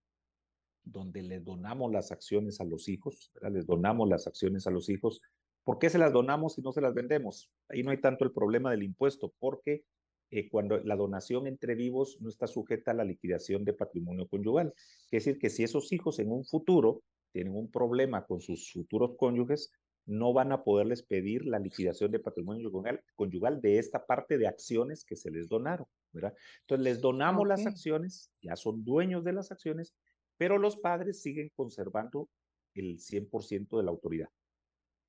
[0.83, 5.21] donde le donamos las acciones a los hijos, les donamos las acciones a los hijos
[5.63, 7.49] ¿Por qué se las donamos y no se las vendemos?
[7.69, 9.83] Ahí no hay tanto el problema del impuesto, porque
[10.29, 14.73] eh, cuando la donación entre vivos no está sujeta a la liquidación de patrimonio conyugal.
[15.11, 19.15] Es decir, que si esos hijos en un futuro tienen un problema con sus futuros
[19.17, 19.71] cónyuges,
[20.05, 22.71] no van a poderles pedir la liquidación de patrimonio
[23.15, 26.33] conyugal, de esta parte de acciones que se les donaron, ¿verdad?
[26.61, 29.93] Entonces les donamos las acciones, ya son dueños de las acciones,
[30.37, 32.27] pero los padres siguen conservando
[32.73, 34.29] el 100% de la autoridad.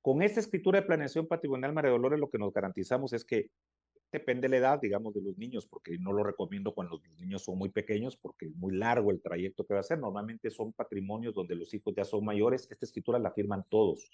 [0.05, 3.49] Con esta escritura de planeación patrimonial, María Dolores, lo que nos garantizamos es que
[4.11, 7.43] depende de la edad, digamos, de los niños, porque no lo recomiendo cuando los niños
[7.43, 9.97] son muy pequeños, porque es muy largo el trayecto que va a ser.
[9.97, 12.67] Normalmente son patrimonios donde los hijos ya son mayores.
[12.69, 14.11] Esta escritura la firman todos.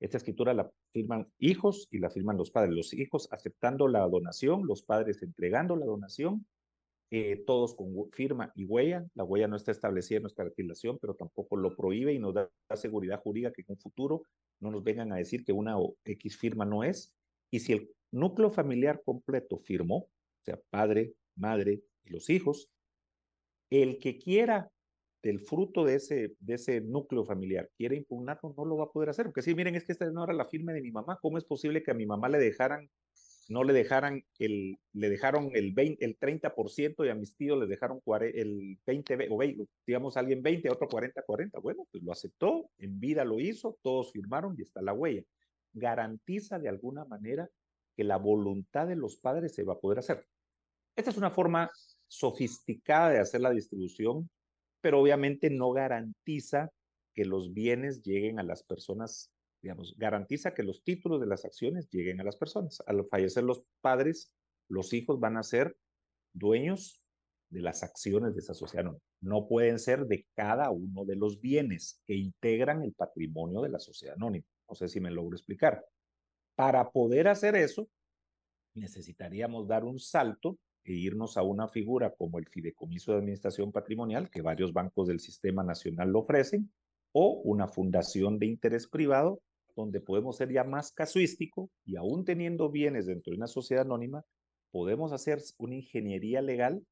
[0.00, 2.74] Esta escritura la firman hijos y la firman los padres.
[2.74, 6.44] Los hijos aceptando la donación, los padres entregando la donación
[7.12, 9.04] eh, todos con firma y huella.
[9.14, 12.50] La huella no está establecida en nuestra legislación, pero tampoco lo prohíbe y nos da
[12.74, 14.22] seguridad jurídica que en un futuro
[14.60, 17.12] no nos vengan a decir que una X firma no es.
[17.50, 22.70] Y si el núcleo familiar completo firmó, o sea, padre, madre y los hijos,
[23.70, 24.70] el que quiera
[25.22, 29.10] del fruto de ese, de ese núcleo familiar quiere impugnarlo, no lo va a poder
[29.10, 29.26] hacer.
[29.26, 31.18] Porque si miren, es que esta no era la firma de mi mamá.
[31.20, 32.88] ¿Cómo es posible que a mi mamá le dejaran
[33.50, 37.68] no le dejaran el, le dejaron el, 20, el 30% y a mis tíos les
[37.68, 39.40] dejaron el 20, o
[39.84, 41.58] digamos alguien 20, otro 40, 40.
[41.58, 45.24] Bueno, pues lo aceptó, en vida lo hizo, todos firmaron y está la huella.
[45.72, 47.50] Garantiza de alguna manera
[47.96, 50.24] que la voluntad de los padres se va a poder hacer.
[50.94, 51.68] Esta es una forma
[52.06, 54.30] sofisticada de hacer la distribución,
[54.80, 56.70] pero obviamente no garantiza
[57.12, 59.28] que los bienes lleguen a las personas
[59.62, 62.82] digamos, garantiza que los títulos de las acciones lleguen a las personas.
[62.86, 64.32] Al fallecer los padres,
[64.68, 65.76] los hijos van a ser
[66.32, 67.02] dueños
[67.50, 68.90] de las acciones de esa sociedad.
[69.20, 73.80] No, pueden ser de cada uno de los bienes que integran el patrimonio de la
[73.80, 74.46] sociedad anónima.
[74.68, 75.84] No sé si me logro explicar.
[76.54, 77.88] Para poder hacer eso,
[78.74, 84.30] necesitaríamos dar un salto e irnos a una figura como el Fideicomiso de Administración Patrimonial,
[84.30, 86.72] que varios bancos del Sistema Nacional lo ofrecen,
[87.12, 89.42] o una fundación de interés privado
[89.80, 94.24] donde podemos ser ya más casuístico y aún teniendo bienes dentro de una sociedad anónima,
[94.70, 96.82] podemos hacer una ingeniería legal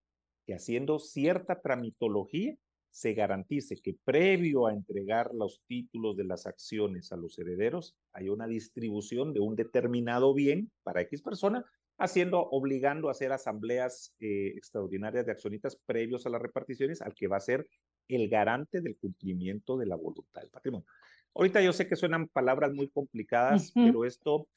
[0.47, 2.57] que haciendo cierta tramitología
[2.91, 8.29] se garantice que previo a entregar los títulos de las acciones a los herederos, hay
[8.29, 11.65] una distribución de un determinado bien para X persona,
[11.99, 17.27] haciendo, obligando a hacer asambleas eh, extraordinarias de accionistas previos a las reparticiones al que
[17.27, 17.69] va a ser
[18.09, 20.87] el garante del cumplimiento de la voluntad del patrimonio.
[21.35, 24.49] Ahorita yo sé que suenan palabras muy complicadas, pero esto,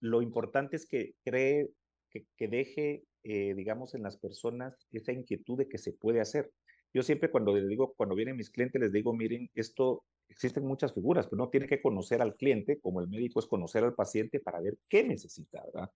[0.00, 1.70] lo importante es que cree,
[2.10, 6.50] que, que deje, eh, digamos, en las personas esa inquietud de que se puede hacer.
[6.94, 10.94] Yo siempre cuando les digo, cuando vienen mis clientes, les digo, miren, esto, existen muchas
[10.94, 14.40] figuras, pero no tiene que conocer al cliente, como el médico es conocer al paciente
[14.40, 15.90] para ver qué necesita, ¿verdad?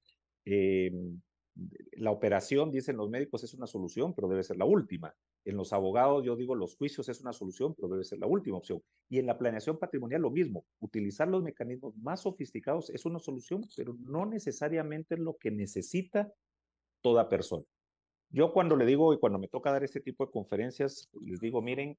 [0.45, 0.93] Eh,
[1.93, 5.15] la operación, dicen los médicos, es una solución, pero debe ser la última.
[5.45, 8.59] En los abogados, yo digo, los juicios es una solución, pero debe ser la última
[8.59, 8.83] opción.
[9.09, 10.67] Y en la planeación patrimonial lo mismo.
[10.81, 16.31] Utilizar los mecanismos más sofisticados es una solución, pero no necesariamente es lo que necesita
[17.01, 17.65] toda persona.
[18.31, 21.63] Yo cuando le digo y cuando me toca dar este tipo de conferencias, les digo,
[21.63, 21.97] miren,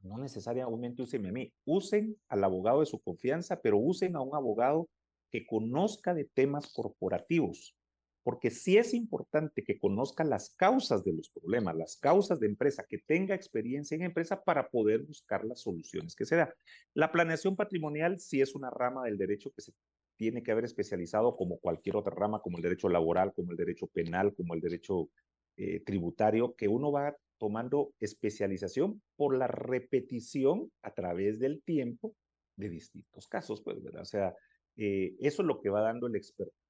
[0.00, 4.34] no necesariamente usen a mí, usen al abogado de su confianza, pero usen a un
[4.34, 4.88] abogado
[5.30, 7.74] que conozca de temas corporativos,
[8.22, 12.86] porque sí es importante que conozca las causas de los problemas, las causas de empresa,
[12.88, 16.54] que tenga experiencia en empresa para poder buscar las soluciones que se da.
[16.94, 19.72] La planeación patrimonial sí es una rama del derecho que se
[20.16, 23.88] tiene que haber especializado como cualquier otra rama, como el derecho laboral, como el derecho
[23.88, 25.10] penal, como el derecho
[25.56, 32.14] eh, tributario, que uno va tomando especialización por la repetición a través del tiempo
[32.56, 34.02] de distintos casos, pues, ¿verdad?
[34.02, 34.36] O sea,
[34.76, 36.61] eh, eso es lo que va dando el experto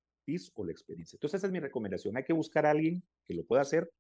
[0.54, 1.16] o la experiencia.
[1.16, 2.16] Entonces, esa es mi recomendación.
[2.16, 3.90] Hay que buscar a alguien que lo pueda hacer.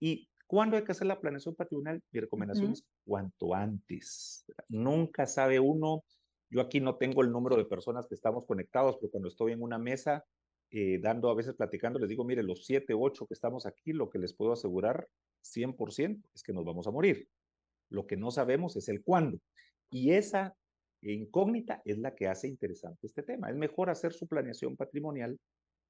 [0.00, 2.02] ¿Y cuándo hay que hacer la planeación patrimonial?
[2.10, 4.44] Mi recomendación es cuanto antes.
[4.68, 6.04] Nunca sabe uno.
[6.48, 9.62] Yo aquí no tengo el número de personas que estamos conectados, pero cuando estoy en
[9.62, 10.24] una mesa
[10.70, 14.08] eh, dando, a veces platicando, les digo, mire, los siete, ocho que estamos aquí, lo
[14.08, 15.08] que les puedo asegurar
[15.42, 17.28] 100% es que nos vamos a morir.
[17.88, 19.38] Lo que no sabemos es el cuándo.
[19.90, 20.54] Y esa
[21.02, 23.50] incógnita es la que hace interesante este tema.
[23.50, 25.38] Es mejor hacer su planeación patrimonial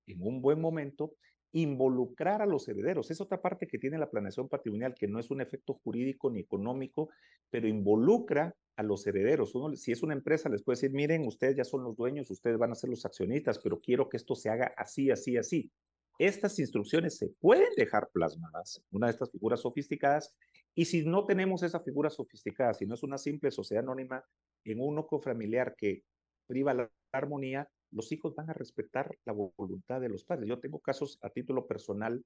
[0.06, 1.14] en un buen momento,
[1.52, 3.10] involucrar a los herederos.
[3.10, 6.40] Es otra parte que tiene la planeación patrimonial, que no es un efecto jurídico ni
[6.40, 7.10] económico,
[7.50, 9.52] pero involucra a los herederos.
[9.74, 12.72] si es una empresa, les puede decir, miren, ustedes ya son los dueños, ustedes van
[12.72, 15.70] a ser los accionistas, pero quiero que esto se haga así, así, así.
[16.18, 20.34] Estas instrucciones se pueden dejar plasmadas, una de estas figuras sofisticadas,
[20.74, 24.24] y si no tenemos esa figura sofisticada, si no es una simple sociedad anónima
[24.64, 26.04] en un núcleo familiar que
[26.46, 30.48] priva la armonía, los hijos van a respetar la voluntad de los padres.
[30.48, 32.24] Yo tengo casos a título personal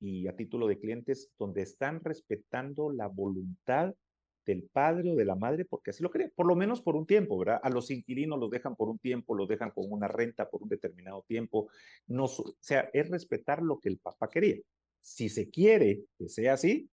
[0.00, 3.94] y a título de clientes donde están respetando la voluntad
[4.44, 7.06] del padre o de la madre porque así lo creen, por lo menos por un
[7.06, 7.60] tiempo, ¿verdad?
[7.62, 10.68] A los inquilinos los dejan por un tiempo, los dejan con una renta por un
[10.68, 11.68] determinado tiempo.
[12.06, 14.56] No, o sea, es respetar lo que el papá quería.
[15.00, 16.90] Si se quiere que sea así,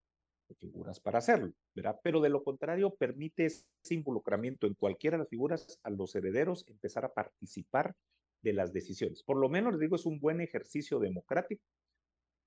[0.55, 1.99] figuras para hacerlo, ¿verdad?
[2.03, 6.65] Pero de lo contrario, permite ese involucramiento en cualquiera de las figuras a los herederos
[6.67, 7.95] empezar a participar
[8.41, 9.23] de las decisiones.
[9.23, 11.63] Por lo menos, les digo, es un buen ejercicio democrático,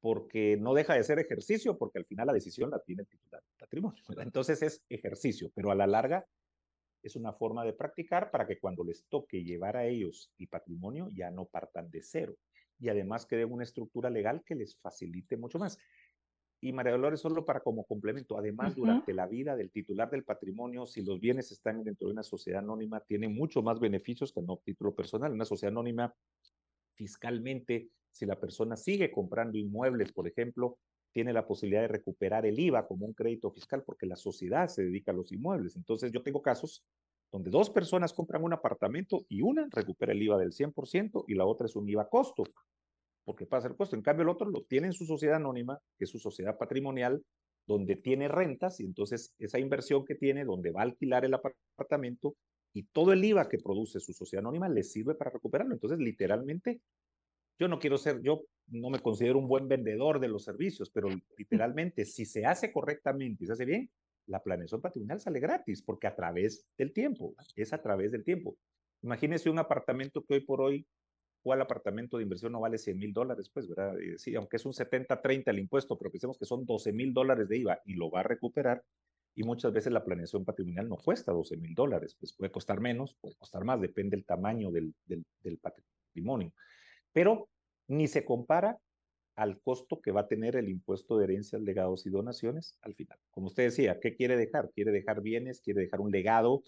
[0.01, 3.43] porque no deja de ser ejercicio, porque al final la decisión la tiene el titular
[3.43, 4.03] del patrimonio.
[4.19, 6.27] Entonces es ejercicio, pero a la larga
[7.03, 11.09] es una forma de practicar para que cuando les toque llevar a ellos el patrimonio
[11.13, 12.37] ya no partan de cero
[12.79, 15.79] y además que den una estructura legal que les facilite mucho más.
[16.65, 20.87] Y María Dolores, solo para como complemento, además, durante la vida del titular del patrimonio,
[20.87, 24.59] si los bienes están dentro de una sociedad anónima, tiene mucho más beneficios que no
[24.65, 25.33] título personal.
[25.33, 26.15] Una sociedad anónima,
[26.95, 30.79] fiscalmente, si la persona sigue comprando inmuebles, por ejemplo,
[31.11, 34.85] tiene la posibilidad de recuperar el IVA como un crédito fiscal porque la sociedad se
[34.85, 35.75] dedica a los inmuebles.
[35.75, 36.85] Entonces, yo tengo casos
[37.33, 41.45] donde dos personas compran un apartamento y una recupera el IVA del 100% y la
[41.45, 42.45] otra es un IVA costo
[43.25, 43.97] porque pasa el costo.
[43.97, 47.23] En cambio, el otro lo tiene en su sociedad anónima, que es su sociedad patrimonial,
[47.67, 52.35] donde tiene rentas y entonces esa inversión que tiene, donde va a alquilar el apartamento
[52.75, 55.75] y todo el IVA que produce su sociedad anónima le sirve para recuperarlo.
[55.75, 56.81] Entonces, literalmente,
[57.59, 61.09] yo no quiero ser, yo no me considero un buen vendedor de los servicios, pero
[61.37, 63.91] literalmente, si se hace correctamente y se hace bien,
[64.27, 68.57] la planeación patrimonial sale gratis, porque a través del tiempo, es a través del tiempo.
[69.03, 70.87] Imagínese un apartamento que hoy por hoy
[71.43, 73.95] cuál apartamento de inversión no vale 100 mil dólares, pues, ¿verdad?
[74.17, 77.59] sí, aunque es un 70-30 el impuesto, pero pensemos que son 12 mil dólares de
[77.59, 78.83] IVA y lo va a recuperar,
[79.35, 83.17] y muchas veces la planeación patrimonial no cuesta 12 mil dólares, pues puede costar menos,
[83.21, 86.53] puede costar más, depende del tamaño del, del, del patrimonio.
[87.13, 87.49] Pero
[87.89, 88.79] ni se compara
[89.35, 93.19] al costo que va a tener el impuesto de herencias, legados y donaciones al final.
[93.31, 94.71] Como usted decía, ¿qué quiere dejar?
[94.75, 95.63] ¿Quiere dejar bienes?
[95.63, 96.63] ¿Quiere dejar un legado?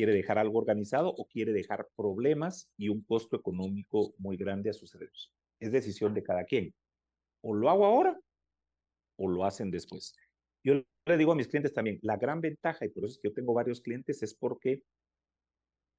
[0.00, 4.72] Quiere dejar algo organizado o quiere dejar problemas y un costo económico muy grande a
[4.72, 5.30] sus herederos.
[5.58, 6.74] Es decisión de cada quien.
[7.42, 8.18] O lo hago ahora
[9.18, 10.16] o lo hacen después.
[10.64, 13.28] Yo le digo a mis clientes también, la gran ventaja, y por eso es que
[13.28, 14.82] yo tengo varios clientes, es porque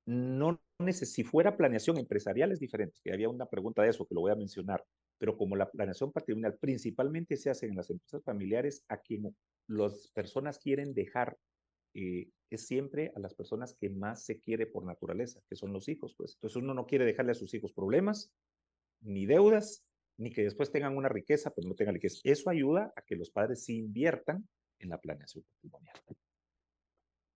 [0.08, 0.60] no
[0.92, 4.32] si fuera planeación empresarial es diferente, que había una pregunta de eso que lo voy
[4.32, 4.84] a mencionar,
[5.20, 9.36] pero como la planeación patrimonial principalmente se hace en las empresas familiares, a quien
[9.68, 11.38] las personas quieren dejar
[11.94, 15.88] eh, es siempre a las personas que más se quiere por naturaleza, que son los
[15.88, 16.34] hijos, pues.
[16.36, 18.32] Entonces uno no quiere dejarle a sus hijos problemas,
[19.02, 19.86] ni deudas,
[20.18, 22.20] ni que después tengan una riqueza, pero no tengan riqueza.
[22.24, 24.48] Eso ayuda a que los padres sí inviertan
[24.80, 25.96] en la planeación patrimonial.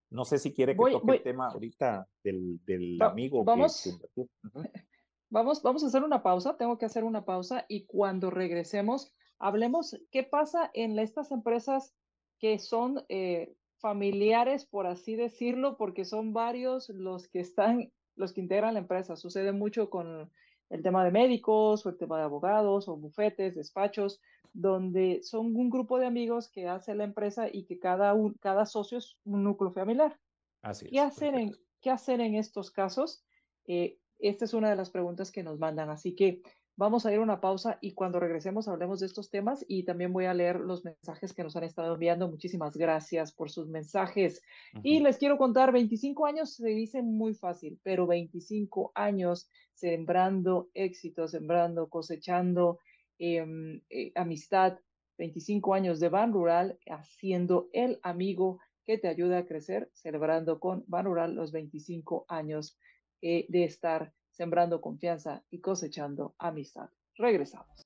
[0.09, 3.43] No sé si quiere que toque el tema ahorita del, del amigo.
[3.43, 3.99] Vamos,
[5.29, 9.99] vamos, vamos a hacer una pausa, tengo que hacer una pausa y cuando regresemos, hablemos
[10.11, 11.95] qué pasa en estas empresas
[12.39, 13.55] que son eh,
[13.85, 19.15] familiares, por así decirlo, porque son varios los que están, los que integran la empresa.
[19.15, 20.31] Sucede mucho con
[20.71, 24.19] el tema de médicos o el tema de abogados o bufetes, despachos,
[24.53, 28.65] donde son un grupo de amigos que hace la empresa y que cada, un, cada
[28.65, 30.17] socio es un núcleo familiar.
[30.63, 33.23] Así ¿Qué, hacer en, ¿Qué hacer en estos casos?
[33.67, 36.41] Eh, Esta es una de las preguntas que nos mandan, así que
[36.77, 40.11] vamos a ir a una pausa y cuando regresemos hablemos de estos temas y también
[40.11, 42.27] voy a leer los mensajes que nos han estado enviando.
[42.27, 44.41] Muchísimas gracias por sus mensajes.
[44.83, 51.27] Y les quiero contar, 25 años se dice muy fácil, pero 25 años sembrando éxito,
[51.27, 52.79] sembrando, cosechando
[53.17, 54.79] em, eh, amistad,
[55.17, 60.83] 25 años de Ban Rural haciendo el amigo que te ayuda a crecer, celebrando con
[60.87, 62.77] Ban Rural los 25 años
[63.21, 66.89] eh, de estar sembrando confianza y cosechando amistad.
[67.17, 67.85] Regresamos.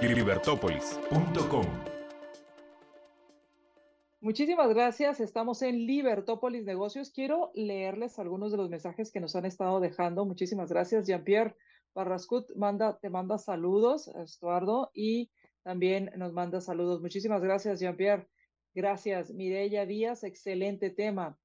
[0.00, 1.66] Libertópolis.com
[4.22, 5.18] Muchísimas gracias.
[5.20, 7.10] Estamos en Libertópolis Negocios.
[7.10, 10.24] Quiero leerles algunos de los mensajes que nos han estado dejando.
[10.24, 11.56] Muchísimas gracias, Jean-Pierre.
[11.94, 15.30] Barrascut manda, te manda saludos, Estuardo, y
[15.62, 17.00] también nos manda saludos.
[17.00, 18.28] Muchísimas gracias, Jean-Pierre.
[18.74, 21.38] Gracias, Mireya Díaz, excelente tema.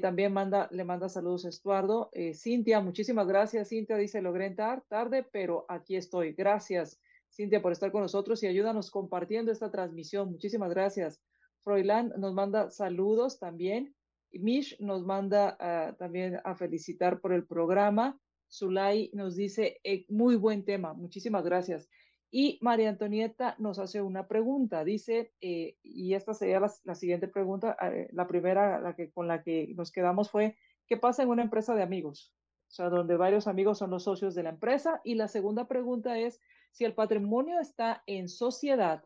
[0.00, 2.10] También manda, le manda saludos a Estuardo.
[2.12, 3.68] Eh, Cintia, muchísimas gracias.
[3.68, 6.32] Cintia dice, logré entrar tarde, pero aquí estoy.
[6.32, 7.00] Gracias,
[7.30, 10.30] Cintia, por estar con nosotros y ayúdanos compartiendo esta transmisión.
[10.30, 11.20] Muchísimas gracias.
[11.62, 13.94] Froilán nos manda saludos también.
[14.32, 18.18] Mish nos manda uh, también a felicitar por el programa.
[18.48, 21.88] Zulay nos dice, eh, muy buen tema, muchísimas gracias.
[22.30, 27.76] Y María Antonieta nos hace una pregunta, dice, eh, y esta sería la, siguiente pregunta,
[27.80, 30.56] eh, la primera la que, con la que nos quedamos fue,
[30.88, 32.34] ¿qué pasa en una empresa de amigos?
[32.68, 35.00] O sea, donde varios amigos son los socios de la empresa.
[35.04, 36.40] Y la segunda pregunta es,
[36.72, 39.04] si el patrimonio está en sociedad,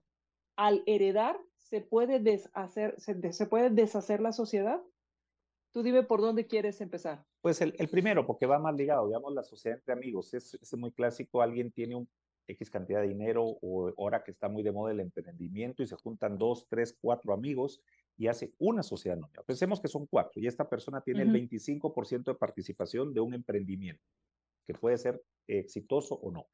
[0.57, 4.81] al heredar, ¿se puede deshacer, se, puede deshacer la sociedad?
[5.73, 7.25] Tú dime por dónde quieres empezar.
[7.43, 10.35] Pues el, primero, porque va más ligado, digamos, la sociedad entre amigos.
[10.35, 12.09] Es muy clásico, alguien tiene un
[12.51, 15.97] X cantidad de dinero o ahora que está muy de moda el emprendimiento y se
[15.97, 17.83] juntan dos, tres, cuatro amigos
[18.17, 19.43] y hace una sociedad anónima.
[19.45, 21.37] Pensemos que son cuatro y esta persona tiene uh -huh.
[21.37, 24.05] el 25% de participación de un emprendimiento
[24.67, 26.47] que puede ser exitoso o no.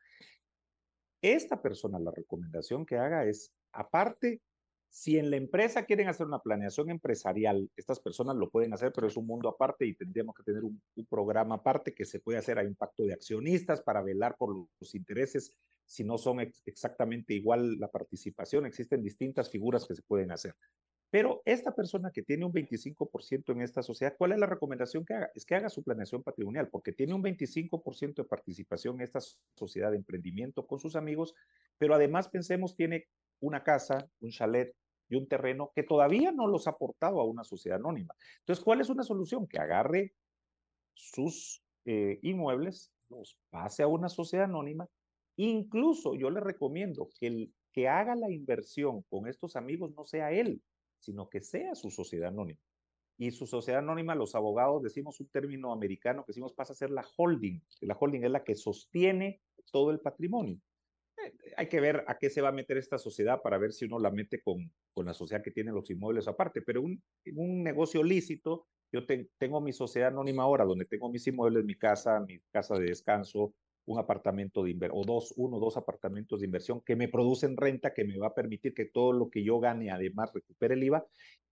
[1.22, 4.40] Esta persona, la recomendación que haga es, aparte
[4.96, 9.06] si en la empresa quieren hacer una planeación empresarial, estas personas lo pueden hacer, pero
[9.06, 12.38] es un mundo aparte y tendríamos que tener un, un, programa aparte que se puede
[12.38, 15.52] hacer a impacto de accionistas para velar por los intereses,
[15.84, 20.54] si no son ex exactamente igual la participación, existen distintas figuras que se pueden hacer.
[21.10, 25.12] Pero esta persona que tiene un 25% en esta sociedad, ¿cuál es la recomendación que
[25.12, 25.30] haga?
[25.34, 29.20] Es que haga su planeación patrimonial, porque tiene un 25% de participación en esta
[29.54, 31.34] sociedad de emprendimiento con sus amigos,
[31.76, 33.08] pero además pensemos, tiene
[33.40, 34.74] una casa, un chalet
[35.08, 38.14] y un terreno que todavía no los ha aportado a una sociedad anónima.
[38.40, 39.46] Entonces, ¿cuál es una solución?
[39.46, 40.14] Que agarre
[40.94, 44.88] sus eh, inmuebles, los pase a una sociedad anónima.
[45.36, 50.32] Incluso yo le recomiendo que el que haga la inversión con estos amigos no sea
[50.32, 50.62] él,
[50.98, 52.60] sino que sea su sociedad anónima.
[53.18, 56.90] Y su sociedad anónima, los abogados decimos un término americano que decimos pasa a ser
[56.90, 57.62] la holding.
[57.82, 60.58] La holding es la que sostiene todo el patrimonio
[61.56, 63.98] hay que ver a qué se va a meter esta sociedad para ver si uno
[63.98, 66.62] la mete con, con la sociedad que tiene los inmuebles aparte.
[66.62, 67.02] Pero un,
[67.34, 71.76] un negocio lícito, yo te, tengo mi sociedad anónima ahora, donde tengo mis inmuebles, mi
[71.76, 73.54] casa, mi casa de descanso,
[73.86, 77.94] un apartamento de inversión, o dos, uno dos apartamentos de inversión que me producen renta,
[77.94, 81.06] que me va a permitir que todo lo que yo gane además recupere el IVA.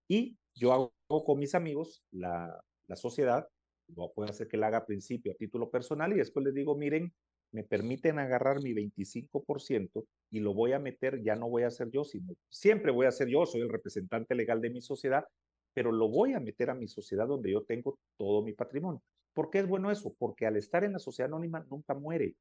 [0.08, 3.48] Y yo hago con mis amigos la, la sociedad,
[3.88, 6.76] lo puedo hacer que la haga a principio a título personal y después les digo,
[6.76, 7.12] miren,
[7.54, 11.88] me permiten agarrar mi 25% y lo voy a meter, ya no voy a ser
[11.88, 15.24] yo, sino siempre voy a ser yo, soy el representante legal de mi sociedad,
[15.72, 19.00] pero lo voy a meter a mi sociedad donde yo tengo todo mi patrimonio.
[19.32, 20.12] ¿Por qué es bueno eso?
[20.18, 22.34] Porque al estar en la sociedad anónima nunca muere.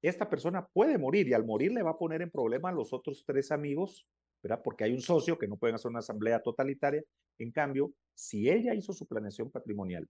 [0.00, 2.92] Esta persona puede morir y al morir le va a poner en problema a los
[2.92, 4.06] otros tres amigos,
[4.40, 4.60] ¿verdad?
[4.62, 7.02] Porque hay un socio que no pueden hacer una asamblea totalitaria.
[7.38, 10.08] En cambio, si ella hizo su planeación patrimonial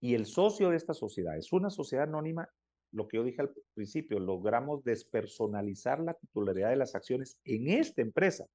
[0.00, 2.48] y el socio de esta sociedad es una sociedad anónima,
[2.94, 8.02] lo que yo dije al principio, logramos despersonalizar la titularidad de las acciones en esta
[8.02, 8.46] empresa.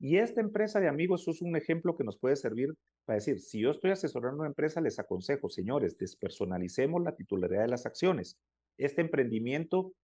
[0.00, 2.74] Y esta empresa de amigos, eso es un ejemplo que nos puede servir
[3.04, 7.68] para decir, si yo estoy asesorando una empresa, les aconsejo, señores, despersonalicemos la titularidad de
[7.68, 8.36] las acciones.
[8.76, 9.94] Este emprendimiento,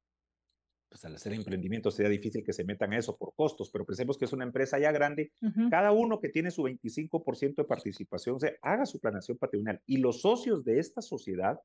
[0.88, 4.16] pues al hacer emprendimiento sería difícil que se metan a eso por costos, pero pensemos
[4.16, 5.70] que es una empresa ya grande, uh -huh.
[5.70, 9.96] cada uno que tiene su 25% de participación, o sea, haga su planeación patrimonial y
[9.96, 11.58] los socios de esta sociedad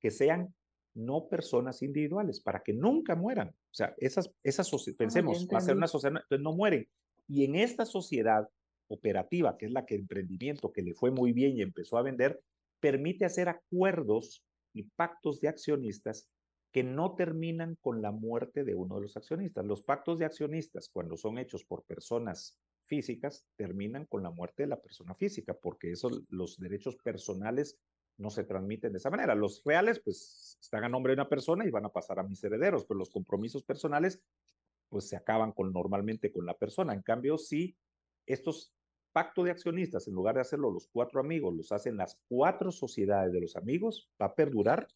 [0.00, 0.54] que sean
[0.94, 3.48] no personas individuales, para que nunca mueran.
[3.48, 6.88] O sea, esas, esas pensemos, va a ser una sociedad, entonces no mueren.
[7.28, 8.48] Y en esta sociedad
[8.88, 12.40] operativa, que es la que emprendimiento, que le fue muy bien y empezó a vender,
[12.80, 16.28] permite hacer acuerdos y pactos de accionistas
[16.70, 19.64] que no terminan con la muerte de uno de los accionistas.
[19.64, 24.68] Los pactos de accionistas, cuando son hechos por personas físicas terminan con la muerte de
[24.68, 27.78] la persona física, porque eso, los derechos personales
[28.16, 29.34] no se transmiten de esa manera.
[29.34, 32.42] Los reales, pues, están a nombre de una persona y van a pasar a mis
[32.44, 34.22] herederos, pero los compromisos personales,
[34.88, 36.94] pues, se acaban con normalmente con la persona.
[36.94, 37.76] En cambio, si
[38.26, 38.74] estos
[39.12, 43.32] pactos de accionistas, en lugar de hacerlo los cuatro amigos, los hacen las cuatro sociedades
[43.32, 44.88] de los amigos, va a perdurar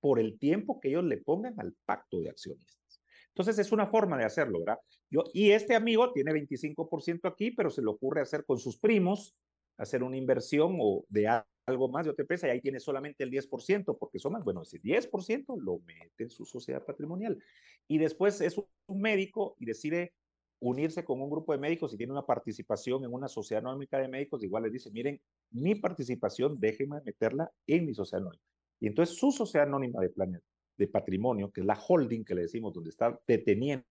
[0.00, 3.02] por el tiempo que ellos le pongan al pacto de accionistas.
[3.28, 4.78] Entonces, es una forma de hacerlo, ¿verdad?
[5.10, 9.36] Yo, y este amigo tiene 25% aquí, pero se le ocurre hacer con sus primos,
[9.76, 11.28] hacer una inversión o de
[11.68, 14.80] algo más de empresa y ahí tiene solamente el 10%, porque son más, bueno, ese
[14.80, 17.38] 10% lo mete en su sociedad patrimonial.
[17.86, 20.12] Y después es un médico y decide
[20.60, 24.08] unirse con un grupo de médicos y tiene una participación en una sociedad anónima de
[24.08, 28.42] médicos, igual les dice, miren, mi participación, déjenme meterla en mi sociedad anónima.
[28.80, 30.44] Y entonces su sociedad anónima de, planeta,
[30.76, 33.84] de patrimonio, que es la holding que le decimos, donde está deteniendo,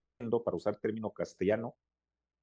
[0.44, 1.76] para usar término castellano,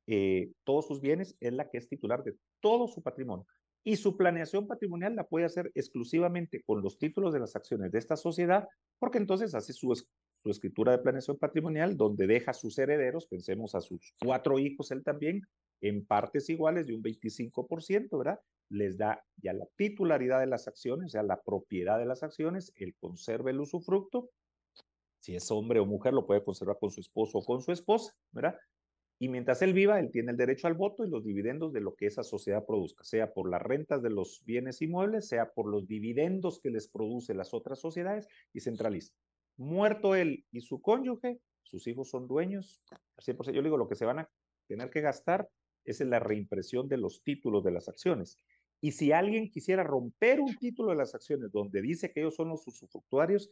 [0.08, 3.46] eh, todos sus bienes, es la que es titular de todo su patrimonio.
[3.88, 8.00] Y su planeación patrimonial la puede hacer exclusivamente con los títulos de las acciones de
[8.00, 8.68] esta sociedad,
[8.98, 13.76] porque entonces hace su, su escritura de planeación patrimonial, donde deja a sus herederos, pensemos
[13.76, 15.44] a sus cuatro hijos él también,
[15.82, 18.40] en partes iguales de un 25%, ¿verdad?
[18.70, 22.74] Les da ya la titularidad de las acciones, o sea, la propiedad de las acciones,
[22.78, 24.32] él conserva el usufructo.
[25.20, 28.14] Si es hombre o mujer, lo puede conservar con su esposo o con su esposa,
[28.32, 28.58] ¿verdad?
[29.18, 31.96] Y mientras él viva, él tiene el derecho al voto y los dividendos de lo
[31.96, 35.88] que esa sociedad produzca, sea por las rentas de los bienes inmuebles, sea por los
[35.88, 39.14] dividendos que les produce las otras sociedades y centraliza.
[39.58, 43.54] Muerto él y su cónyuge, sus hijos son dueños al 100%.
[43.54, 44.30] Yo digo, lo que se van a
[44.68, 45.50] tener que gastar
[45.86, 48.38] es en la reimpresión de los títulos de las acciones.
[48.82, 52.50] Y si alguien quisiera romper un título de las acciones donde dice que ellos son
[52.50, 53.50] los usufructuarios,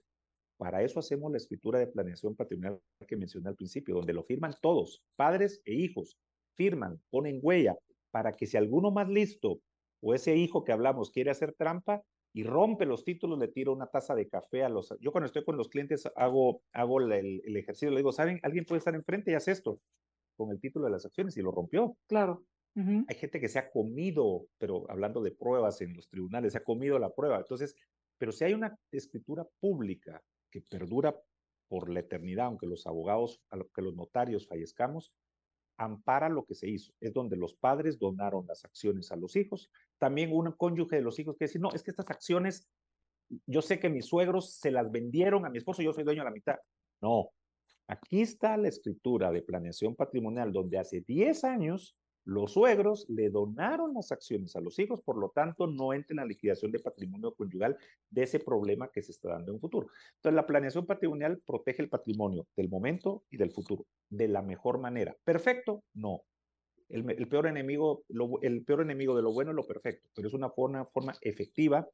[0.58, 4.54] para eso hacemos la escritura de planeación patrimonial que mencioné al principio, donde lo firman
[4.62, 6.18] todos, padres e hijos,
[6.56, 7.76] firman, ponen huella,
[8.12, 9.60] para que si alguno más listo
[10.02, 13.88] o ese hijo que hablamos quiere hacer trampa y rompe los títulos, le tiro una
[13.88, 14.94] taza de café a los...
[15.00, 18.40] Yo cuando estoy con los clientes hago, hago el, ejercicio, le digo, ¿saben?
[18.44, 19.80] Alguien puede estar enfrente y hace esto
[20.36, 21.96] con el título de las acciones y lo rompió.
[22.08, 22.44] Claro.
[22.76, 26.64] Hay gente que se ha comido, pero hablando de pruebas en los tribunales, se ha
[26.64, 27.38] comido la prueba.
[27.38, 27.76] Entonces,
[28.18, 30.20] pero si hay una escritura pública
[30.54, 31.20] que perdura
[31.68, 33.42] por la eternidad, aunque los abogados,
[33.74, 35.12] que los notarios fallezcamos,
[35.78, 36.94] ampara lo que se hizo.
[37.00, 39.72] Es donde los padres donaron las acciones a los hijos.
[39.98, 42.70] También un cónyuge de los hijos que dice, no, es que estas acciones,
[43.48, 46.26] yo sé que mis suegros se las vendieron a mi esposo, yo soy dueño a
[46.26, 46.58] la mitad.
[47.02, 47.32] No,
[47.88, 53.94] aquí está la escritura de planeación patrimonial donde hace 10 años los suegros le donaron
[53.94, 57.34] las acciones a los hijos, por lo tanto, no entra en la liquidación de patrimonio
[57.34, 57.78] conyugal
[58.10, 59.88] de ese problema que se está dando en un futuro.
[60.16, 64.80] Entonces, la planeación patrimonial protege el patrimonio del momento y del futuro de la mejor
[64.80, 65.16] manera.
[65.24, 65.84] ¿Perfecto?
[65.94, 66.24] No.
[66.90, 68.06] El, peor, enemigo,
[68.42, 70.88] el peor enemigo de lo bueno es lo perfecto, pero es una forma,
[71.22, 71.90] efectiva,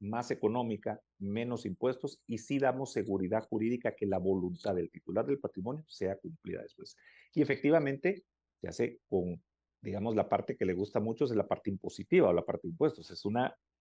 [0.00, 5.40] más económica, menos impuestos y sí damos seguridad jurídica que la voluntad del titular del
[5.40, 6.96] patrimonio sea cumplida después.
[7.34, 8.24] Y efectivamente
[8.60, 9.42] se hace con
[9.80, 12.72] digamos, la parte que le gusta mucho es la parte impositiva o la parte de
[12.72, 13.10] impuestos.
[13.10, 13.36] Es un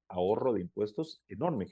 [0.09, 1.67] ahorro de impuestos enorme.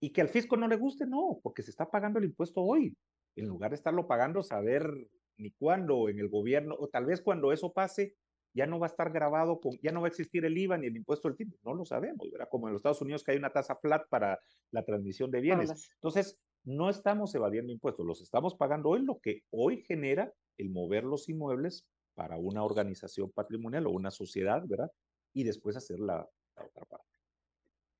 [0.00, 2.96] Y que al fisco no le guste, no, porque se está pagando el impuesto hoy.
[3.36, 7.52] En lugar de estarlo pagando, saber ni cuándo en el gobierno, o tal vez cuando
[7.52, 8.16] eso pase,
[8.54, 10.86] ya no va a estar grabado, con, ya no va a existir el IVA ni
[10.86, 11.56] el impuesto del tipo.
[11.64, 12.48] No lo sabemos, ¿verdad?
[12.50, 14.38] Como en los Estados Unidos que hay una tasa flat para
[14.70, 15.90] la transmisión de bienes.
[15.94, 21.04] Entonces, no estamos evadiendo impuestos, los estamos pagando hoy, lo que hoy genera el mover
[21.04, 24.90] los inmuebles para una organización patrimonial o una sociedad, ¿verdad?
[25.32, 27.06] Y después hacer la, otra parte.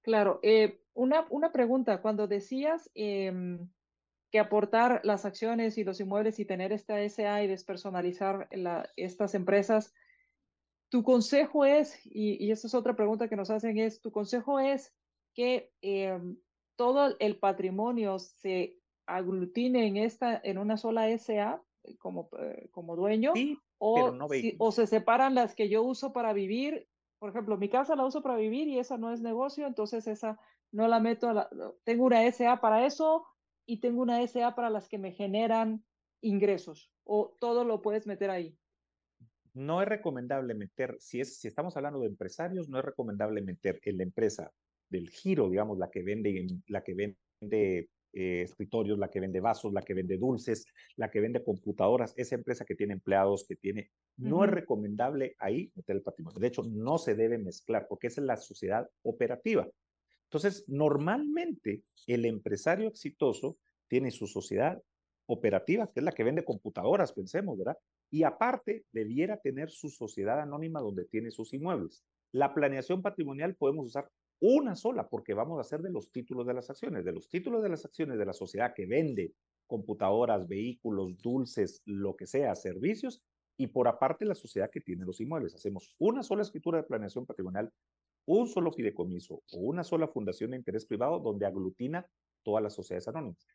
[0.03, 3.71] Claro, eh, una, una pregunta, cuando decías em,
[4.31, 8.49] que aportar las acciones y los inmuebles y tener esta SA y despersonalizar
[8.97, 9.95] estas empresas,
[10.89, 14.61] tu consejo es, y, y esta es otra pregunta que nos hacen, es, tu consejo
[14.61, 14.93] es
[15.35, 16.37] que em,
[16.77, 21.63] todo el patrimonio se aglutine en, esta, en una sola SA
[21.99, 23.33] como, eh, como dueño,
[23.85, 24.17] o,
[24.59, 26.87] o se separan las que yo uso para vivir.
[27.19, 30.39] Por ejemplo, mi casa la uso para vivir y esa no es negocio, entonces esa
[30.71, 31.51] no la meto, a la,
[31.83, 33.27] tengo una SA para eso
[33.67, 35.85] y tengo una SA para las que me generan
[36.21, 38.57] ingresos o todo lo puedes meter ahí.
[39.53, 43.81] No es recomendable meter, si, es, si estamos hablando de empresarios, no es recomendable meter
[43.83, 44.53] en la empresa
[44.89, 49.73] del giro, digamos, la que vende, la que vende eh, escritorios, la que vende vasos,
[49.73, 53.91] la que vende dulces, la que vende computadoras, esa empresa que tiene empleados, que tiene,
[54.17, 56.39] no es recomendable ahí meter el patrimonio.
[56.39, 59.69] De hecho, no se debe mezclar porque esa es la sociedad operativa.
[60.25, 63.59] Entonces, normalmente el empresario exitoso
[63.89, 64.83] tiene su sociedad
[65.27, 67.77] operativa, que es la que vende computadoras, pensemos, ¿verdad?
[68.13, 72.05] y aparte debiera tener su sociedad anónima donde tiene sus inmuebles.
[72.31, 74.09] La planeación patrimonial podemos usar
[74.45, 77.63] una sola porque vamos a hacer de los títulos de las acciones, de los títulos
[77.63, 79.33] de las acciones de la sociedad que vende
[79.69, 83.23] computadoras, vehículos, dulces, lo que sea, servicios,
[83.57, 85.55] y por aparte la sociedad que tiene los inmuebles.
[85.55, 87.73] Hacemos una sola escritura de planeación patrimonial,
[88.27, 92.05] un solo fideicomiso o una sola fundación de interés privado donde aglutina
[92.43, 93.47] todas las sociedades anónimas.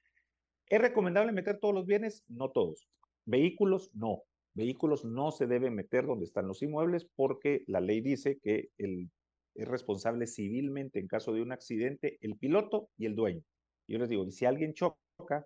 [0.67, 2.23] ¿Es recomendable meter todos los bienes?
[2.29, 2.87] No todos.
[3.25, 4.23] Vehículos, no.
[4.53, 9.11] Vehículos no se deben meter donde están los inmuebles porque la ley dice que el,
[9.57, 13.43] es responsable civilmente en caso de un accidente el piloto y el dueño.
[13.87, 14.97] Yo les digo, si alguien choca,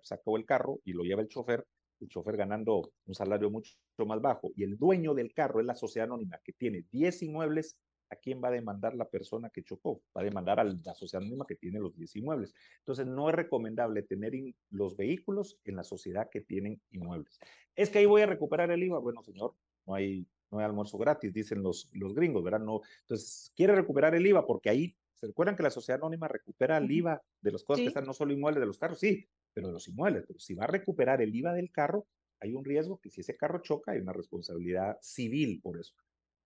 [0.02, 1.66] sacó el carro y lo lleva el chofer,
[2.00, 3.74] el chofer ganando un salario mucho
[4.06, 7.78] más bajo, y el dueño del carro es la sociedad anónima que tiene 10 inmuebles,
[8.10, 10.02] ¿a quién va a demandar la persona que chocó?
[10.14, 12.52] Va a demandar a la sociedad anónima que tiene los 10 inmuebles.
[12.80, 14.32] Entonces, no es recomendable tener
[14.70, 17.38] los vehículos en la sociedad que tienen inmuebles.
[17.74, 18.98] Es que ahí voy a recuperar el IVA.
[18.98, 19.54] Bueno, señor,
[19.86, 22.60] no hay, no hay almuerzo gratis, dicen los, los gringos, ¿verdad?
[22.60, 26.76] No, entonces, quiere recuperar el IVA porque ahí, ¿se recuerdan que la sociedad anónima recupera
[26.76, 29.00] el IVA de las cosas que están no solo inmuebles de los carros?
[29.00, 30.24] Sí, pero de los inmuebles.
[30.26, 32.06] Pero si va a recuperar el IVA del carro,
[32.40, 35.94] hay un riesgo que si ese carro choca hay una responsabilidad civil por eso.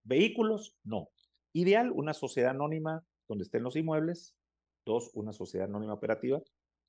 [0.05, 1.09] Vehículos, no.
[1.53, 4.37] Ideal, una sociedad anónima donde estén los inmuebles.
[4.85, 6.41] Dos, una sociedad anónima operativa.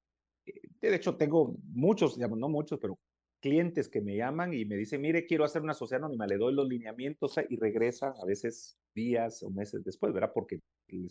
[0.46, 2.98] eh, de hecho, tengo muchos, no muchos, pero
[3.40, 6.54] clientes que me llaman y me dicen, mire, quiero hacer una sociedad anónima, le doy
[6.54, 10.32] los lineamientos y regresa a veces días o meses después, ¿verdad?
[10.34, 10.60] Porque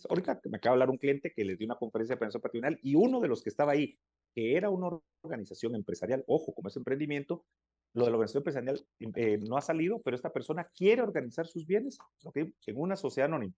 [0.10, 2.80] ahorita me acaba de hablar un cliente que les dio una conferencia de prensa patrimonial
[2.82, 3.98] y uno de los que estaba ahí,
[4.34, 7.46] que era una organización empresarial, ojo, como es emprendimiento,
[7.94, 11.66] lo de la organización empresarial eh, no ha salido, pero esta persona quiere organizar sus
[11.66, 11.98] bienes
[12.34, 13.54] en una sociedad anónima.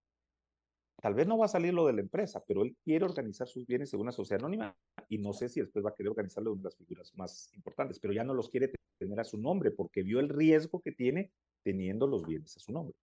[0.99, 3.67] Tal vez no va a salir lo de la empresa, pero él quiere organizar sus
[3.67, 4.75] bienes en una sociedad anónima
[5.09, 8.13] y no sé si después va a querer organizarlo de las figuras más importantes, pero
[8.13, 11.31] ya no los quiere tener a su nombre porque vio el riesgo que tiene
[11.63, 12.95] teniendo los bienes a su nombre.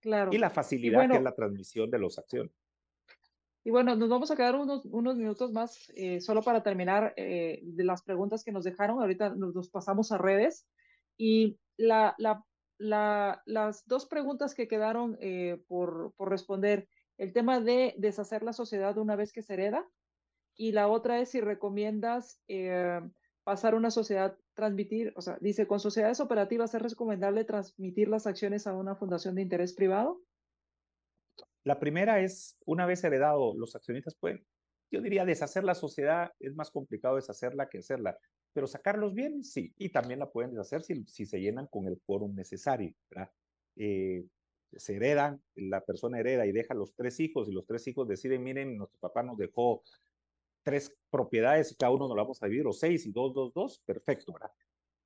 [0.00, 0.32] Claro.
[0.32, 2.52] Y la facilidad que es la transmisión de los acciones.
[3.66, 7.60] Y bueno, nos vamos a quedar unos, unos minutos más eh, solo para terminar eh,
[7.62, 9.00] de las preguntas que nos dejaron.
[9.00, 10.66] Ahorita nos, pasamos a redes.
[11.16, 12.44] Y la, la,
[12.76, 16.88] la, las dos preguntas que quedaron eh, por, por, responder,
[17.18, 19.88] el tema de deshacer la sociedad una vez que se hereda.
[20.56, 22.40] Y la otra es si recomiendas
[23.44, 28.66] pasar una sociedad, transmitir, o sea, dice, con sociedades operativas es recomendable transmitir las acciones
[28.66, 30.22] a una fundación de interés privado.
[31.62, 34.46] La primera es, una vez heredado, los accionistas pueden,
[34.90, 38.18] yo diría, deshacer la sociedad es más complicado deshacerla que hacerla,
[38.52, 41.86] pero sacar los bienes, sí, y también la pueden deshacer si, si se llenan con
[41.86, 43.30] el quórum necesario, ¿verdad?
[43.76, 44.24] Eh,
[44.78, 48.42] se heredan, la persona hereda y deja los tres hijos, y los tres hijos deciden,
[48.42, 49.82] miren, nuestro papá nos dejó
[50.62, 53.52] tres propiedades y cada uno nos lo vamos a dividir, o seis y dos, dos,
[53.52, 54.50] dos, perfecto, ¿verdad?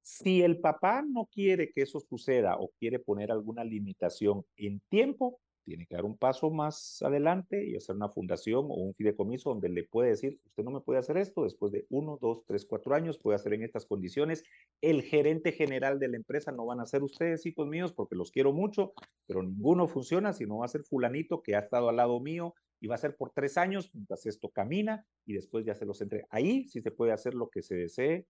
[0.02, 5.40] Si el papá no quiere que eso suceda o quiere poner alguna limitación en tiempo,
[5.68, 9.68] tiene que dar un paso más adelante y hacer una fundación o un fideicomiso donde
[9.68, 12.94] le puede decir, usted no me puede hacer esto, después de uno, dos, tres, cuatro
[12.94, 14.44] años puede hacer en estas condiciones.
[14.80, 18.30] El gerente general de la empresa no van a ser ustedes, hijos míos, porque los
[18.30, 18.94] quiero mucho,
[19.26, 22.86] pero ninguno funciona, sino va a ser fulanito que ha estado al lado mío y
[22.86, 26.24] va a ser por tres años mientras esto camina y después ya se los entre.
[26.30, 28.26] Ahí sí se puede hacer lo que se desee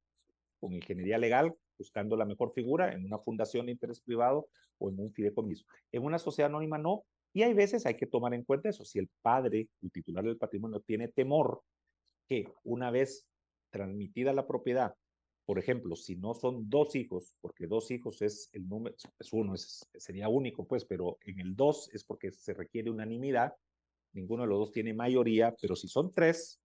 [0.59, 4.99] con ingeniería legal, buscando la mejor figura en una fundación de interés privado o en
[4.99, 5.65] un fideicomiso.
[5.93, 8.85] En una sociedad anónima no, y hay veces hay que tomar en cuenta eso.
[8.85, 11.63] Si el padre, el titular del patrimonio, tiene temor
[12.29, 13.27] que una vez
[13.71, 14.95] transmitida la propiedad,
[15.49, 19.57] por ejemplo, si no son dos hijos, porque dos hijos es el número, es uno,
[19.57, 23.55] sería único, pues, pero en el dos es porque se requiere unanimidad,
[24.13, 26.61] ninguno de los dos tiene mayoría, pero si son tres,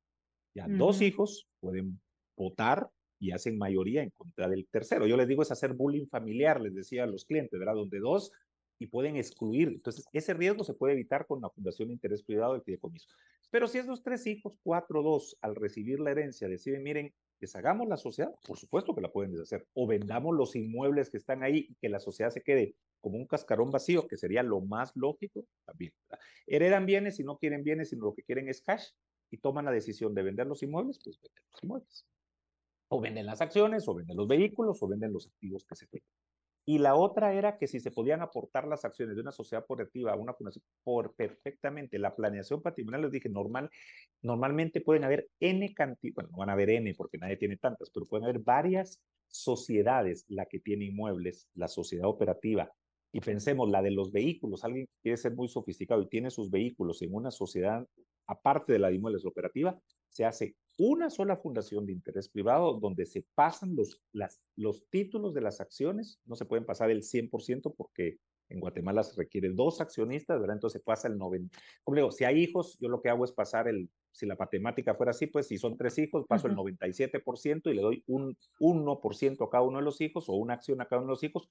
[0.54, 2.02] ya dos hijos pueden
[2.36, 2.90] votar
[3.20, 5.08] y hacen mayoría en contra del tercero.
[5.08, 7.76] Yo les digo es hacer bullying familiar, les decía a los clientes, ¿verdad?
[7.76, 8.34] Donde dos
[8.84, 9.70] y pueden excluir.
[9.70, 13.08] Entonces, ese riesgo se puede evitar con la fundación de interés privado del fideicomiso.
[13.50, 17.96] Pero si esos tres hijos, cuatro, dos, al recibir la herencia, deciden, miren, deshagamos la
[17.96, 21.76] sociedad, por supuesto que la pueden deshacer, o vendamos los inmuebles que están ahí y
[21.76, 25.94] que la sociedad se quede como un cascarón vacío, que sería lo más lógico, también.
[26.46, 28.88] Heredan bienes y no quieren bienes, sino lo que quieren es cash,
[29.32, 32.06] y toman la decisión de vender los inmuebles, pues venden los inmuebles.
[32.90, 36.10] O venden las acciones, o venden los vehículos, o venden los activos que se tengan.
[36.66, 40.14] Y la otra era que si se podían aportar las acciones de una sociedad cooperativa
[40.14, 43.70] a una fundación por perfectamente la planeación patrimonial, les dije, normal,
[44.22, 47.90] normalmente pueden haber N cantidad, bueno, no van a haber N porque nadie tiene tantas,
[47.90, 52.72] pero pueden haber varias sociedades, la que tiene inmuebles, la sociedad operativa,
[53.12, 57.02] y pensemos la de los vehículos, alguien quiere ser muy sofisticado y tiene sus vehículos
[57.02, 57.88] en una sociedad
[58.26, 63.06] aparte de la de inmuebles operativa, se hace una sola fundación de interés privado donde
[63.06, 67.74] se pasan los, las, los títulos de las acciones, no se pueden pasar el 100%
[67.76, 68.20] porque
[68.50, 70.58] en Guatemala se requiere dos accionistas, ¿verdad?
[70.58, 71.58] Entonces se pasa el 90.
[71.84, 74.96] Como digo, si hay hijos, yo lo que hago es pasar el, si la matemática
[74.96, 79.46] fuera así, pues si son tres hijos, paso el 97% y le doy un 1%
[79.46, 81.50] a cada uno de los hijos o una acción a cada uno de los hijos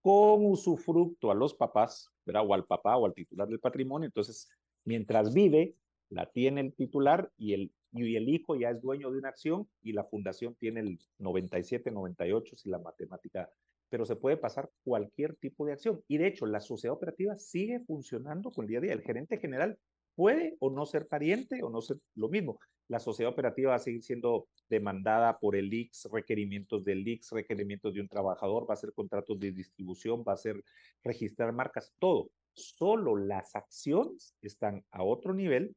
[0.00, 2.44] con usufructo a los papás, ¿verdad?
[2.46, 4.06] O al papá o al titular del patrimonio.
[4.06, 4.48] Entonces,
[4.84, 5.76] mientras vive,
[6.08, 9.68] la tiene el titular y el y el hijo ya es dueño de una acción
[9.82, 13.50] y la fundación tiene el 97, 98 si la matemática,
[13.88, 16.02] pero se puede pasar cualquier tipo de acción.
[16.08, 18.92] Y de hecho, la sociedad operativa sigue funcionando con el día a día.
[18.92, 19.78] El gerente general
[20.14, 22.58] puede o no ser pariente o no ser lo mismo.
[22.88, 27.94] La sociedad operativa va a seguir siendo demandada por el IX, requerimientos del IX, requerimientos
[27.94, 30.62] de un trabajador, va a ser contratos de distribución, va a ser
[31.04, 32.30] registrar marcas, todo.
[32.52, 35.76] Solo las acciones están a otro nivel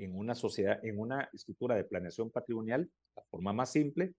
[0.00, 4.14] en una sociedad, en una escritura de planeación patrimonial, la forma más simple,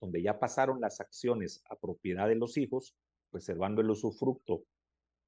[0.00, 2.96] donde ya pasaron las acciones a propiedad de los hijos,
[3.32, 4.64] reservando el usufructo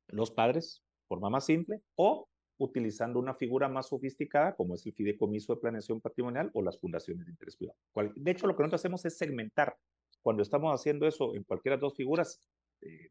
[0.08, 2.28] los padres, forma más simple, o
[2.58, 7.24] utilizando una figura más sofisticada, como es el fideicomiso de planeación patrimonial o las fundaciones
[7.24, 7.78] de interés privado.
[8.16, 9.76] De hecho, lo que nosotros hacemos es segmentar.
[10.22, 12.40] Cuando estamos haciendo eso en cualquiera de las dos figuras,
[12.80, 13.10] eh,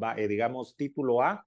[0.00, 1.46] va, eh, digamos, título A,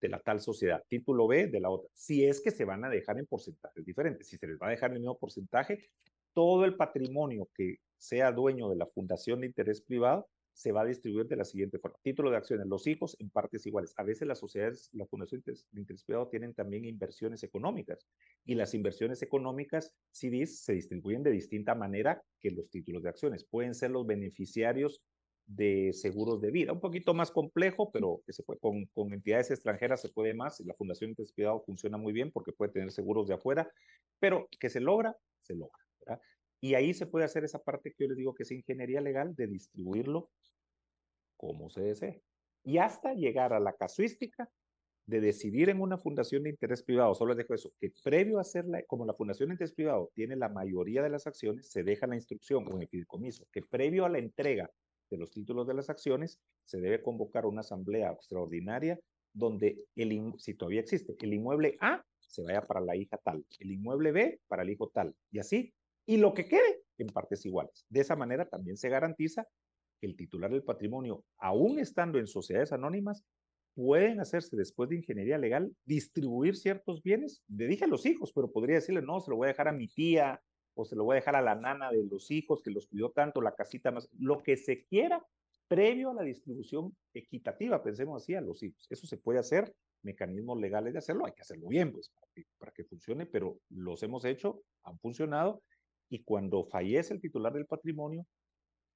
[0.00, 2.88] de la tal sociedad, título B de la otra, si es que se van a
[2.88, 4.26] dejar en porcentajes diferentes.
[4.28, 5.78] Si se les va a dejar el mismo porcentaje,
[6.32, 10.84] todo el patrimonio que sea dueño de la fundación de interés privado se va a
[10.84, 11.98] distribuir de la siguiente forma.
[12.02, 13.94] Título de acciones, los hijos en partes iguales.
[13.96, 18.06] A veces las sociedades, la fundación de interés privado tienen también inversiones económicas
[18.44, 23.44] y las inversiones económicas, CDs, se distribuyen de distinta manera que los títulos de acciones.
[23.44, 25.00] Pueden ser los beneficiarios
[25.50, 26.72] de seguros de vida.
[26.72, 30.60] Un poquito más complejo, pero que se puede, con, con entidades extranjeras se puede más.
[30.60, 33.70] La Fundación Interés Privado funciona muy bien porque puede tener seguros de afuera,
[34.20, 35.84] pero que se logra, se logra.
[36.00, 36.22] ¿verdad?
[36.60, 39.34] Y ahí se puede hacer esa parte que yo les digo que es ingeniería legal
[39.34, 40.30] de distribuirlo
[41.36, 42.22] como se desee.
[42.62, 44.48] Y hasta llegar a la casuística
[45.06, 48.42] de decidir en una fundación de interés privado, solo les dejo eso, que previo a
[48.42, 52.06] hacerla, como la fundación de interés privado tiene la mayoría de las acciones, se deja
[52.06, 54.70] la instrucción o el fideicomiso, que previo a la entrega
[55.10, 58.98] de los títulos de las acciones, se debe convocar una asamblea extraordinaria
[59.32, 63.72] donde, el, si todavía existe, el inmueble A se vaya para la hija tal, el
[63.72, 65.74] inmueble B para el hijo tal, y así,
[66.06, 67.84] y lo que quede en partes iguales.
[67.88, 69.46] De esa manera también se garantiza
[70.00, 73.24] que el titular del patrimonio, aún estando en sociedades anónimas,
[73.74, 78.50] pueden hacerse después de ingeniería legal, distribuir ciertos bienes, le dije a los hijos, pero
[78.50, 80.42] podría decirle, no, se lo voy a dejar a mi tía,
[80.80, 83.10] o se lo voy a dejar a la nana de los hijos que los cuidó
[83.10, 85.24] tanto, la casita más, lo que se quiera
[85.68, 88.86] previo a la distribución equitativa, pensemos así, a los hijos.
[88.90, 89.72] Eso se puede hacer,
[90.02, 93.60] mecanismos legales de hacerlo, hay que hacerlo bien, pues, para que, para que funcione, pero
[93.68, 95.62] los hemos hecho, han funcionado,
[96.08, 98.26] y cuando fallece el titular del patrimonio,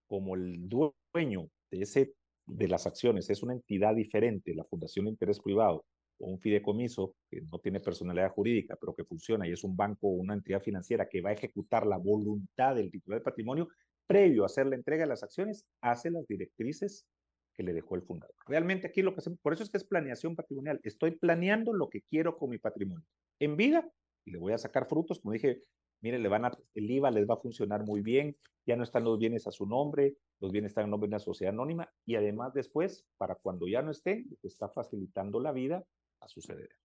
[0.09, 2.15] como el dueño de ese
[2.47, 5.85] de las acciones es una entidad diferente, la Fundación de Interés Privado,
[6.19, 10.09] o un fideicomiso que no tiene personalidad jurídica, pero que funciona y es un banco
[10.09, 13.69] o una entidad financiera que va a ejecutar la voluntad del titular del patrimonio,
[14.07, 17.07] previo a hacer la entrega de las acciones, hace las directrices
[17.55, 18.35] que le dejó el fundador.
[18.47, 20.81] Realmente aquí lo que hacemos, por eso es que es planeación patrimonial.
[20.83, 23.07] Estoy planeando lo que quiero con mi patrimonio.
[23.39, 23.89] En vida,
[24.25, 25.63] y le voy a sacar frutos, como dije,
[26.01, 28.37] miren, le van a, el IVA les va a funcionar muy bien,
[28.67, 31.19] ya no están los bienes a su nombre, los bienes están en nombre de una
[31.19, 35.85] sociedad anónima, y además después, para cuando ya no esté, está facilitando la vida
[36.25, 36.85] a sus herederos.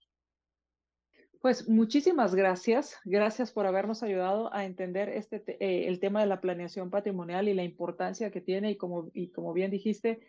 [1.42, 2.98] Pues muchísimas gracias.
[3.06, 7.54] Gracias por habernos ayudado a entender este eh, el tema de la planeación patrimonial y
[7.54, 10.20] la importancia que tiene y como, y como bien dijiste,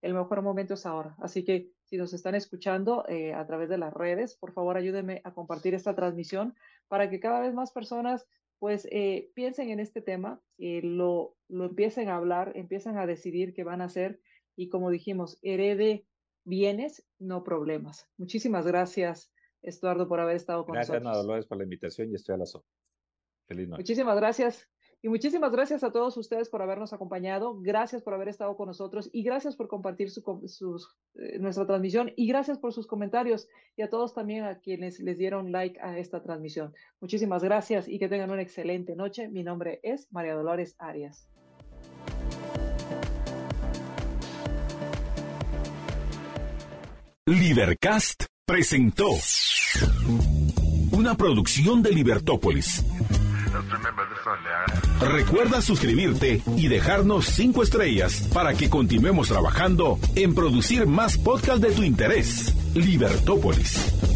[0.00, 1.16] el mejor momento es ahora.
[1.18, 5.20] Así que si nos están escuchando eh, a través de las redes, por favor ayúdenme
[5.24, 6.54] a compartir esta transmisión
[6.86, 8.26] para que cada vez más personas
[8.60, 13.54] pues eh, piensen en este tema, y lo, lo empiecen a hablar, empiecen a decidir
[13.54, 14.20] qué van a hacer
[14.54, 16.04] y como dijimos, herede
[16.44, 18.08] bienes, no problemas.
[18.16, 19.32] Muchísimas gracias,
[19.62, 21.02] Estuardo, por haber estado con nosotros.
[21.02, 22.64] Gracias, Dolores, por la invitación y estoy a la zona.
[23.46, 23.82] Feliz noche.
[23.82, 24.68] Muchísimas gracias.
[25.02, 27.58] Y muchísimas gracias a todos ustedes por habernos acompañado.
[27.58, 32.12] Gracias por haber estado con nosotros y gracias por compartir su, sus, eh, nuestra transmisión
[32.16, 35.98] y gracias por sus comentarios y a todos también a quienes les dieron like a
[35.98, 36.74] esta transmisión.
[37.00, 39.28] Muchísimas gracias y que tengan una excelente noche.
[39.28, 41.30] Mi nombre es María Dolores Arias.
[47.30, 49.08] Libercast presentó
[50.90, 52.84] una producción de Libertópolis.
[55.00, 61.70] Recuerda suscribirte y dejarnos cinco estrellas para que continuemos trabajando en producir más podcasts de
[61.70, 62.52] tu interés.
[62.74, 64.09] Libertópolis.